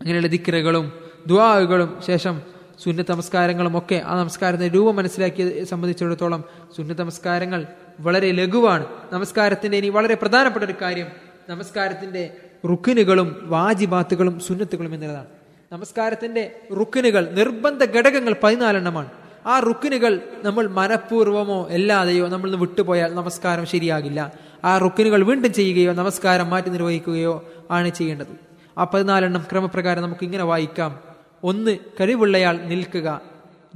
[0.00, 0.92] അങ്ങനെയുള്ള ദിക്കറകളും
[1.26, 2.42] ദ്വാകളും ശേഷം
[2.84, 6.44] സുന്ന നമസ്കാരങ്ങളും ഒക്കെ ആ നമസ്കാരത്തിന്റെ രൂപം മനസ്സിലാക്കിയത് സംബന്ധിച്ചിടത്തോളം
[6.76, 7.66] സുന്ന നമസ്കാരങ്ങൾ
[8.00, 8.86] വളരെ ലഘുവാണ്.
[9.12, 11.06] നമസ്കാരത്തിന്റെ ഇനി വളരെ പ്രധാനപ്പെട്ട ഒരു കാര്യം
[11.48, 12.36] നമസ്കാരത്തിന്റെ
[12.70, 15.26] റുക്കിനുകളും വാജിബാത്തുകളും സുന്നത്തുകളും എന്നുള്ളതാണ്.
[15.72, 19.19] നമസ്കാരത്തിന്റെ റുക്കിനുകൾ നിർബന്ധ ഘടകങ്ങൾ പതിനാലെണ്ണമാണ്.
[19.46, 24.32] ആ റുക്കിനുകൾ നമ്മൾ മനഃപൂർവമോ അല്ലാതെയോ നമ്മൾ വിട്ടുപോയാൽ നമസ്കാരം ശരിയാകില്ല.
[24.64, 28.50] ആ റുക്കിനുകൾ വീണ്ടും ചെയ്യുകയോ നമസ്കാരം മാറ്റി നിർവഹിക്കുകയോ ആണ് ചെയ്യേണ്ടത്.
[28.78, 30.98] ആ പതിനാലെണ്ണം ക്രമപ്രകാരം നമുക്ക് ഇങ്ങനെ വായിക്കാം.
[31.44, 33.20] ഒന്ന് കഴിവുള്ളയാൾ നിൽക്കുക.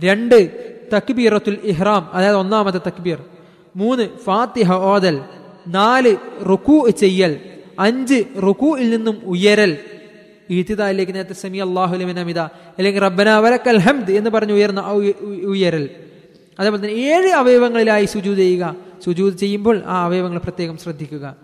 [0.04, 0.50] രണ്ട്
[0.96, 3.22] തക്ബീറത്തുൽ ഇഹ്റാം അതായത് ഒന്നാമത്തെ തക്ബീർ.
[3.76, 5.20] മൂന്ന് ഫാത്തിഹ ഓതൽ.
[5.68, 6.16] നാല്
[6.50, 7.40] റുക്കു ചെയ്യൽ.
[7.78, 9.78] അഞ്ച് റുക്കുയിൽ നിന്നും ഉയരൽ.
[10.50, 14.80] ഈത്തിദാലിലേക്ക് നേരത്തെ സമി അള്ളാഹുലിമിനമിത അല്ലെങ്കിൽ റബ്ബന വലക്കൽ ഹംദ് എന്ന് പറഞ്ഞ് ഉയർന്ന
[15.46, 15.88] ഉയരൽ.
[16.60, 18.76] അതേപോലെ തന്നെ ഏഴ് അവയവങ്ങളിലായി സുജൂത് ചെയ്യുക.
[19.04, 21.36] സുജൂത് ചെയ്യുമ്പോൾ ആ അവയവങ്ങൾ പ്രത്യേകം ശ്രദ്ധിക്കുക.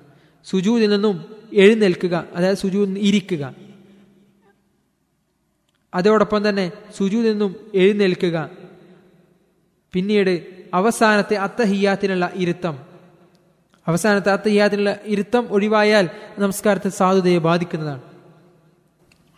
[0.45, 3.55] സുജൂതിൽ നിന്നും എഴുന്നേൽക്കുക അതായത് സുജൂത് ഇരിക്കുക.
[5.95, 8.51] അതോടൊപ്പം തന്നെ സുജൂതിൽ നിന്നും എഴുന്നേൽക്കുക.
[9.93, 12.79] പിന്നീട് അവസാനത്തെ അത്തഹിയാത്തിനുള്ള ഇരുത്തം.
[13.87, 16.09] അവസാനത്തെ അത്തഹിയാത്തിനുള്ള ഇരുത്തം ഒഴിവായാൽ
[16.39, 18.10] നമസ്കാരത്തെ സാധുതയെ ബാധിക്കുന്നതാണ്.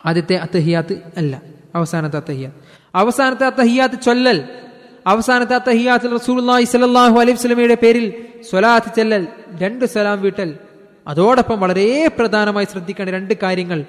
[0.06, 1.42] ആദ്യത്തെ അത്തഹിയാത്ത് അല്ല.
[1.74, 2.56] അവസാനത്തെ അത്തഹിയാത്ത്.
[2.94, 4.44] അവസാനത്തെ അത്തഹിയാത്ത് ചൊല്ലൽ.
[5.06, 8.12] അവസാനത്തെ അത്തഹിയാത്തിൽ റസൂലുള്ളാഹി സലാഹു അലൈഹി വസല്ലമയുടെ പേരിൽ
[8.50, 10.58] സ്വലാത്ത് ചെല്ലൽ രണ്ട് സലാം വീട്ടൽ.
[11.06, 13.84] അതോടൊപ്പം വളരെ പ്രധാനമായി ശ്രദ്ധിക്കേണ്ട രണ്ട് കാര്യങ്ങൾ.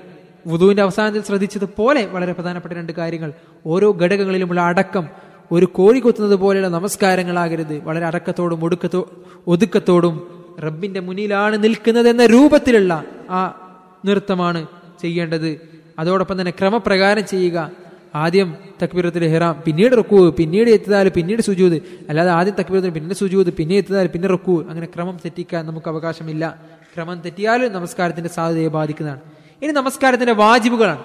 [0.47, 3.33] വുദുവിന്റെ അവസാനത്തിൽ ശ്രദ്ധിച്ചതുപോലെ വളരെ പ്രധാനപ്പെട്ട രണ്ട് കാര്യങ്ങൾ.
[3.65, 5.07] ഓരോ ഘടകങ്ങളിലുമുള്ള അടക്കം.
[5.51, 7.79] ഒരു കോഴി കുത്തുന്നത് പോലെയുള്ള നമസ്കാരങ്ങളാകരുത്.
[7.79, 9.11] വളരെ അടക്കത്തോടും ഒടുക്കത്തോ
[9.47, 13.71] ഒതുക്കത്തോടും റബ്ബിന്റെ മുന്നിലാണ് നിൽക്കുന്നത് എന്ന രൂപത്തിലുള്ള ആ
[14.05, 14.67] നൃത്തമാണ്
[15.01, 15.72] ചെയ്യേണ്ടത്.
[15.99, 17.71] അതോടൊപ്പം തന്നെ ക്രമപ്രകാരം ചെയ്യുക.
[18.15, 21.73] ആദ്യം തക്ബീറത്തിൽ ഹെറാം പിന്നീട് റുക്കു പിന്നീട് എത്തുതാൽ പിന്നീട് സുജൂത്
[22.09, 24.65] അല്ലാതെ ആദ്യം തക്ബീറത്തിൽ പിന്നെ സുജൂത് പിന്നെ എത്തുതാൽ പിന്നെ റുക്കു.
[24.69, 26.59] അങ്ങനെ ക്രമം തെറ്റിക്കാൻ നമുക്ക് അവകാശമില്ല.
[26.95, 29.21] ക്രമം തെറ്റിയാൽ നമസ്കാരത്തിന്റെ സാധ്യതയെ ബാധിക്കുന്നതാണ്.
[29.61, 31.03] ഇനി നമസ്കാരത്തിന്റെ വാജിബുകളാണ്.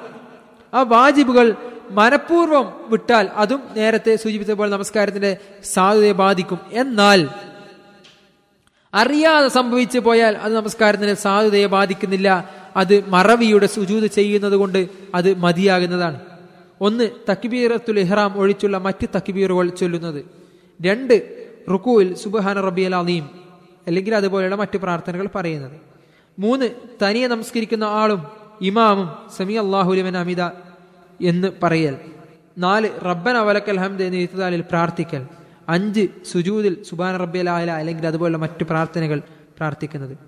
[0.75, 1.57] ആ വാജിബുകൾ
[1.91, 6.59] മനഃപൂർവം വിട്ടാൽ അതും നേരത്തെ സൂചിപ്പിച്ചതുപോലെ നമസ്കാരത്തിന്റെ സാധ്യതയെ ബാധിക്കും.
[6.73, 7.29] എന്നാൽ
[8.95, 12.51] അറിയാതെ സംഭവിച്ചു പോയാൽ അത് നമസ്കാരത്തിന്റെ സാധ്യതയെ ബാധിക്കുന്നില്ല.
[12.79, 16.21] അത് മറവിയുടെ സുജൂത് ചെയ്യുന്നത് കൊണ്ട് അത് മതിയാകുന്നതാണ്.
[16.81, 20.25] ഒന്ന് തക്ബീറത്തുൽ ഇഹ്റാം ഒഴിച്ചുള്ള മറ്റ് തക്ബീറുകൾ ചൊല്ലുന്നത്.
[20.83, 23.31] രണ്ട് റുക്കുവിൽ സുബഹാന റബിയൽ അലീം
[23.87, 25.73] അല്ലെങ്കിൽ അതുപോലെയുള്ള മറ്റ് പ്രാർത്ഥനകൾ പറയുന്നത്.
[26.39, 26.71] മൂന്ന്
[27.03, 28.27] തനിയെ നമസ്കരിക്കുന്ന ആളും
[28.61, 30.43] ഇമാമും സമി അള്ളാഹുലിമൻ അമിത
[31.21, 31.97] എന്ന് പറയൽ.
[32.59, 35.27] നാല് റബ്ബൻ അവലക്കൽ ഹംദ് എന്ന് പ്രാർത്ഥിക്കൽ.
[35.69, 36.77] അഞ്ച് സുജൂദിൽ
[37.17, 39.23] റബ്ബിയൽ അല അല്ലെങ്കിൽ അതുപോലുള്ള മറ്റ് പ്രാർത്ഥനകൾ
[39.57, 40.19] പ്രാർത്ഥിക്കുന്നത്.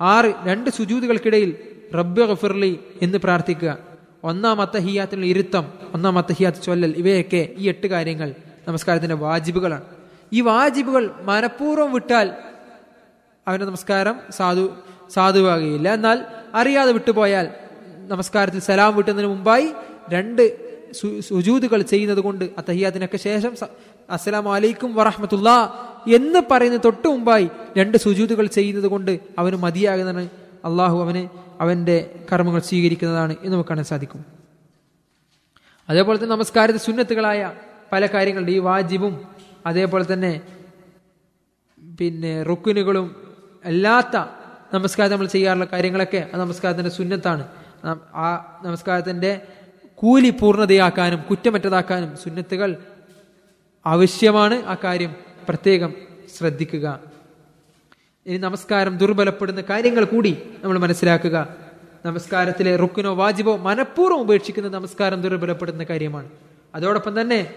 [0.00, 1.56] ആറ് രണ്ട് സുജൂദുകൾക്കിടയിൽ
[1.94, 3.78] റബ്ബ് ഗഫിർലി എന്ന് പ്രാർത്ഥിക്കുക.
[4.24, 8.34] ഒന്നാം അത്തഹിയാത്തിനുള്ള ഇരുത്തം ഒന്നാം അത്തഹിയാത്ത് ചൊല്ലൽ ഇവയൊക്കെ ഈ എട്ട് കാര്യങ്ങൾ
[8.68, 9.82] നമസ്കാരത്തിന്റെ വാജിബുകളാണ്.
[10.32, 12.34] ഈ വാജിബുകൾ മനഃപൂർവം വിട്ടാൽ
[13.48, 14.74] അവന്റെ നമസ്കാരം സാധു
[15.14, 15.94] സാധുവാകുകയില്ല.
[15.94, 17.48] എന്നാൽ അറിയാതെ വിട്ടുപോയാൽ
[18.08, 19.72] നമസ്കാരത്തിൽ സലാം വിട്ടുന്നതിന് മുമ്പായി
[20.08, 20.74] രണ്ട്
[21.28, 23.52] സുജൂതുകൾ ചെയ്യുന്നത് കൊണ്ട് അത്തഹിയാത്തിനൊക്കെ ശേഷം
[24.10, 25.50] അസ്സലാം അലൈക്കും വറഹമത്തുള്ള
[26.14, 30.28] എന്ന് പറയുന്ന തൊട്ട് മുമ്പായി രണ്ട് സുജൂതുകൾ ചെയ്യുന്നത് കൊണ്ട് അവന് മതിയാകുന്നതാണ്.
[30.64, 31.28] അള്ളാഹു അവന്
[31.60, 34.24] അവന്റെ കർമ്മങ്ങൾ സ്വീകരിക്കുന്നതാണ് എന്ന് നമുക്ക് കാണാൻ സാധിക്കും.
[35.88, 37.52] അതേപോലെ തന്നെ നമസ്കാരത്തെ സുന്നത്തുകളായ
[37.92, 39.28] പല കാര്യങ്ങളുണ്ട് ഈ വാജിബും
[39.66, 40.42] അതേപോലെ തന്നെ
[42.00, 44.16] പിന്നെ റുക്കുനുകളും അല്ലാത്ത
[44.74, 47.48] നമസ്കാരം നമ്മൾ ചെയ്യാറുള്ള കാര്യങ്ങളൊക്കെ ആ നമസ്കാരത്തിന്റെ സുന്നത്താണ്.
[48.14, 49.40] ആ നമസ്കാരത്തിന്റെ
[49.94, 52.76] കൂലി പൂർണതയാക്കാനും കുറ്റമറ്റതാക്കാനും സുന്നത്തുകൾ
[53.86, 55.16] ആവശ്യമാണ് ആ കാര്യം
[55.48, 55.94] പ്രത്യേകം
[56.36, 57.13] ശ്രദ്ധിക്കുക.
[58.26, 61.48] ഇനി നമസ്കാരം ദുർബലപ്പെടുന്ന കാര്യങ്ങൾ കൂടി നമ്മൾ മനസ്സിലാക്കുക.
[62.06, 66.28] നമസ്കാരത്തിലെ റുക്കിനോ വാജിബോ മനഃപൂർവം ഉപേക്ഷിക്കുന്ന നമസ്കാരം ദുർബലപ്പെടുന്ന കാര്യമാണ്.
[66.74, 67.54] അതോടൊപ്പം തന്നെ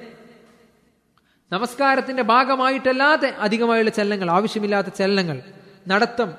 [1.51, 5.41] നമസ്കാരത്തിന്റെ ഭാഗമായിട്ടല്ലാതെ അധികമായുള്ള ചലനങ്ങൾ ആവശ്യമില്ലാത്ത ചലനങ്ങൾ
[5.87, 6.33] നടത്തം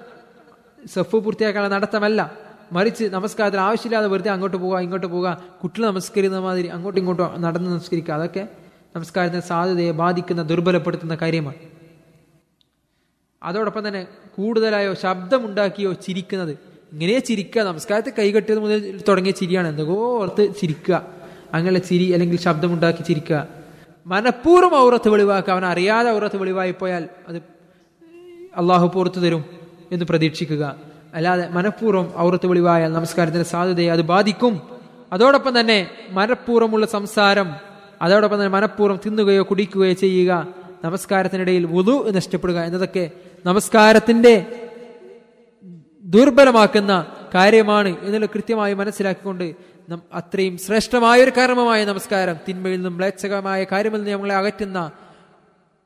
[0.87, 2.33] സഫ് പൂർത്തിയാക്കാനുള്ള നടത്തമല്ല.
[2.73, 8.15] മറിച്ച് നമസ്കാരത്തിൽ ആവശ്യമില്ലാതെ വെറുതെ അങ്ങോട്ട് പോവുക ഇങ്ങോട്ട് പോവുക കുട്ടികൾ നമസ്കരിക്കുന്ന മാതിരി അങ്ങോട്ടും ഇങ്ങോട്ടും നടന്ന് നമസ്കരിക്കുക.
[8.15, 8.49] അതൊക്കെ
[8.97, 11.78] നമസ്കാരത്തിന് സാധ്യതയെ ബാധിക്കുന്ന ദുർബലപ്പെടുത്തുന്ന കാര്യമാണ്.
[13.43, 16.51] അതോടൊപ്പം തന്നെ കൂടുതലായോ ശബ്ദമുണ്ടാക്കിയോ ചിരിക്കുന്നത്.
[16.93, 17.63] ഇങ്ങനെ ചിരിക്കുക.
[17.63, 19.69] നമസ്കാരത്തെ കൈകെട്ടിയത് മുതൽ തുടങ്ങിയ ചിരിയാണ്.
[19.69, 21.07] എന്തൊക്കെ ഓർത്ത് ചിരിക്കുക.
[21.55, 23.49] അങ്ങനെ ചിരി അല്ലെങ്കിൽ ശബ്ദമുണ്ടാക്കി ചിരിക്കുക.
[24.07, 25.53] മനഃപൂർവം ഔറത്ത് വെളിവാക്കുക.
[25.53, 27.37] അവൻ അറിയാതെ ഔറത്ത് വെളിവായി പോയാൽ അത്
[28.57, 29.45] അള്ളാഹു പുറത്തു തരും
[29.93, 30.77] എന്ന് പ്രതീക്ഷിക്കുക.
[31.15, 34.61] അല്ലാതെ മനഃപൂർവം ഔറത്ത് വെളിവായാൽ നമസ്കാരത്തിന്റെ സാധ്യതയെ അത് ബാധിക്കും.
[35.13, 37.53] അതോടൊപ്പം തന്നെ മനഃപൂർവമുള്ള സംസാരം
[38.03, 40.47] അതോടൊപ്പം തന്നെ മനഃപൂർവം തിന്നുകയോ കുടിക്കുകയോ ചെയ്യുക
[40.85, 43.11] നമസ്കാരത്തിനിടയിൽ വുതു നഷ്ടപ്പെടുക എന്നതൊക്കെ
[43.45, 44.35] നമസ്കാരത്തിന്റെ
[46.05, 46.93] ദുർബലമാക്കുന്ന
[47.35, 49.47] കാര്യമാണ് എന്നുള്ള കൃത്യമായി മനസ്സിലാക്കിക്കൊണ്ട്
[50.15, 54.81] അത്രയും ശ്രേഷ്ഠമായ ഒരു കർമ്മമായ നമസ്കാരം തിന്മയിൽ നിന്നും മ്ലേച്ഛകമായ കാര്യമിൽ നിന്ന് നമ്മളെ അകറ്റുന്ന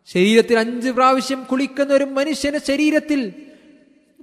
[0.09, 3.21] ശരീരത്തിൽ അഞ്ച് പ്രാവശ്യം കുളിക്കുന്ന ഒരു മനുഷ്യന്റെ ശരീരത്തിൽ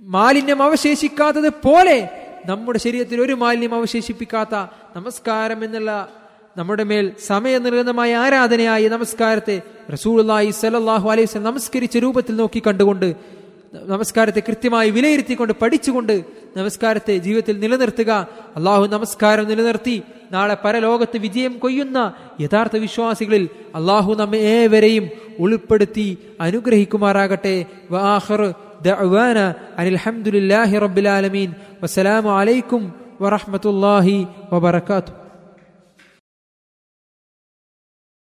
[0.08, 1.98] മാലിന്യം അവശേഷിക്കാത്തത് പോലെ
[2.46, 4.56] നമ്മുടെ ശരീരത്തിൽ ഒരു മാലിന്യം അവശേഷിപ്പിക്കാത്ത
[4.96, 5.92] നമസ്കാരം എന്നുള്ള
[6.60, 9.58] നമ്മുടെ മേൽ സമയനിർഗതമായ ആരാധനയായ നമസ്കാരത്തെ
[9.94, 13.10] റസൂളി സലാഹു അലൈഹി നമസ്കരിച്ച രൂപത്തിൽ നോക്കി കണ്ടുകൊണ്ട്
[13.92, 16.16] നമസ്കാരത്തെ കൃത്യമായി വിലയിരുത്തിക്കൊണ്ട് പഠിച്ചുകൊണ്ട്
[16.58, 18.12] നമസ്കാരത്തെ ജീവിതത്തിൽ നിലനിർത്തുക.
[18.58, 19.96] അള്ളാഹു നമസ്കാരം നിലനിർത്തി.
[20.32, 22.00] നാളെ പരലോകത്ത് വിജയം കൊയ്യുന്ന
[22.42, 23.44] യഥാർത്ഥ വിശ്വാസികളിൽ
[23.76, 25.06] അള്ളാഹു നമ്മെ ഏവരെയും
[25.40, 26.08] ഉൾപ്പെടുത്തി
[26.42, 27.56] അനുഗ്രഹിക്കുമാറാകട്ടെ.
[29.82, 31.50] അനിൽഹമുല്ലാഹി റബ്ബിലാലമീൻ
[31.84, 32.84] വസ്സലാമലൈക്കും
[33.22, 34.18] വറഹമത്തല്ലാഹി
[34.54, 35.19] വബർക്കാത്തു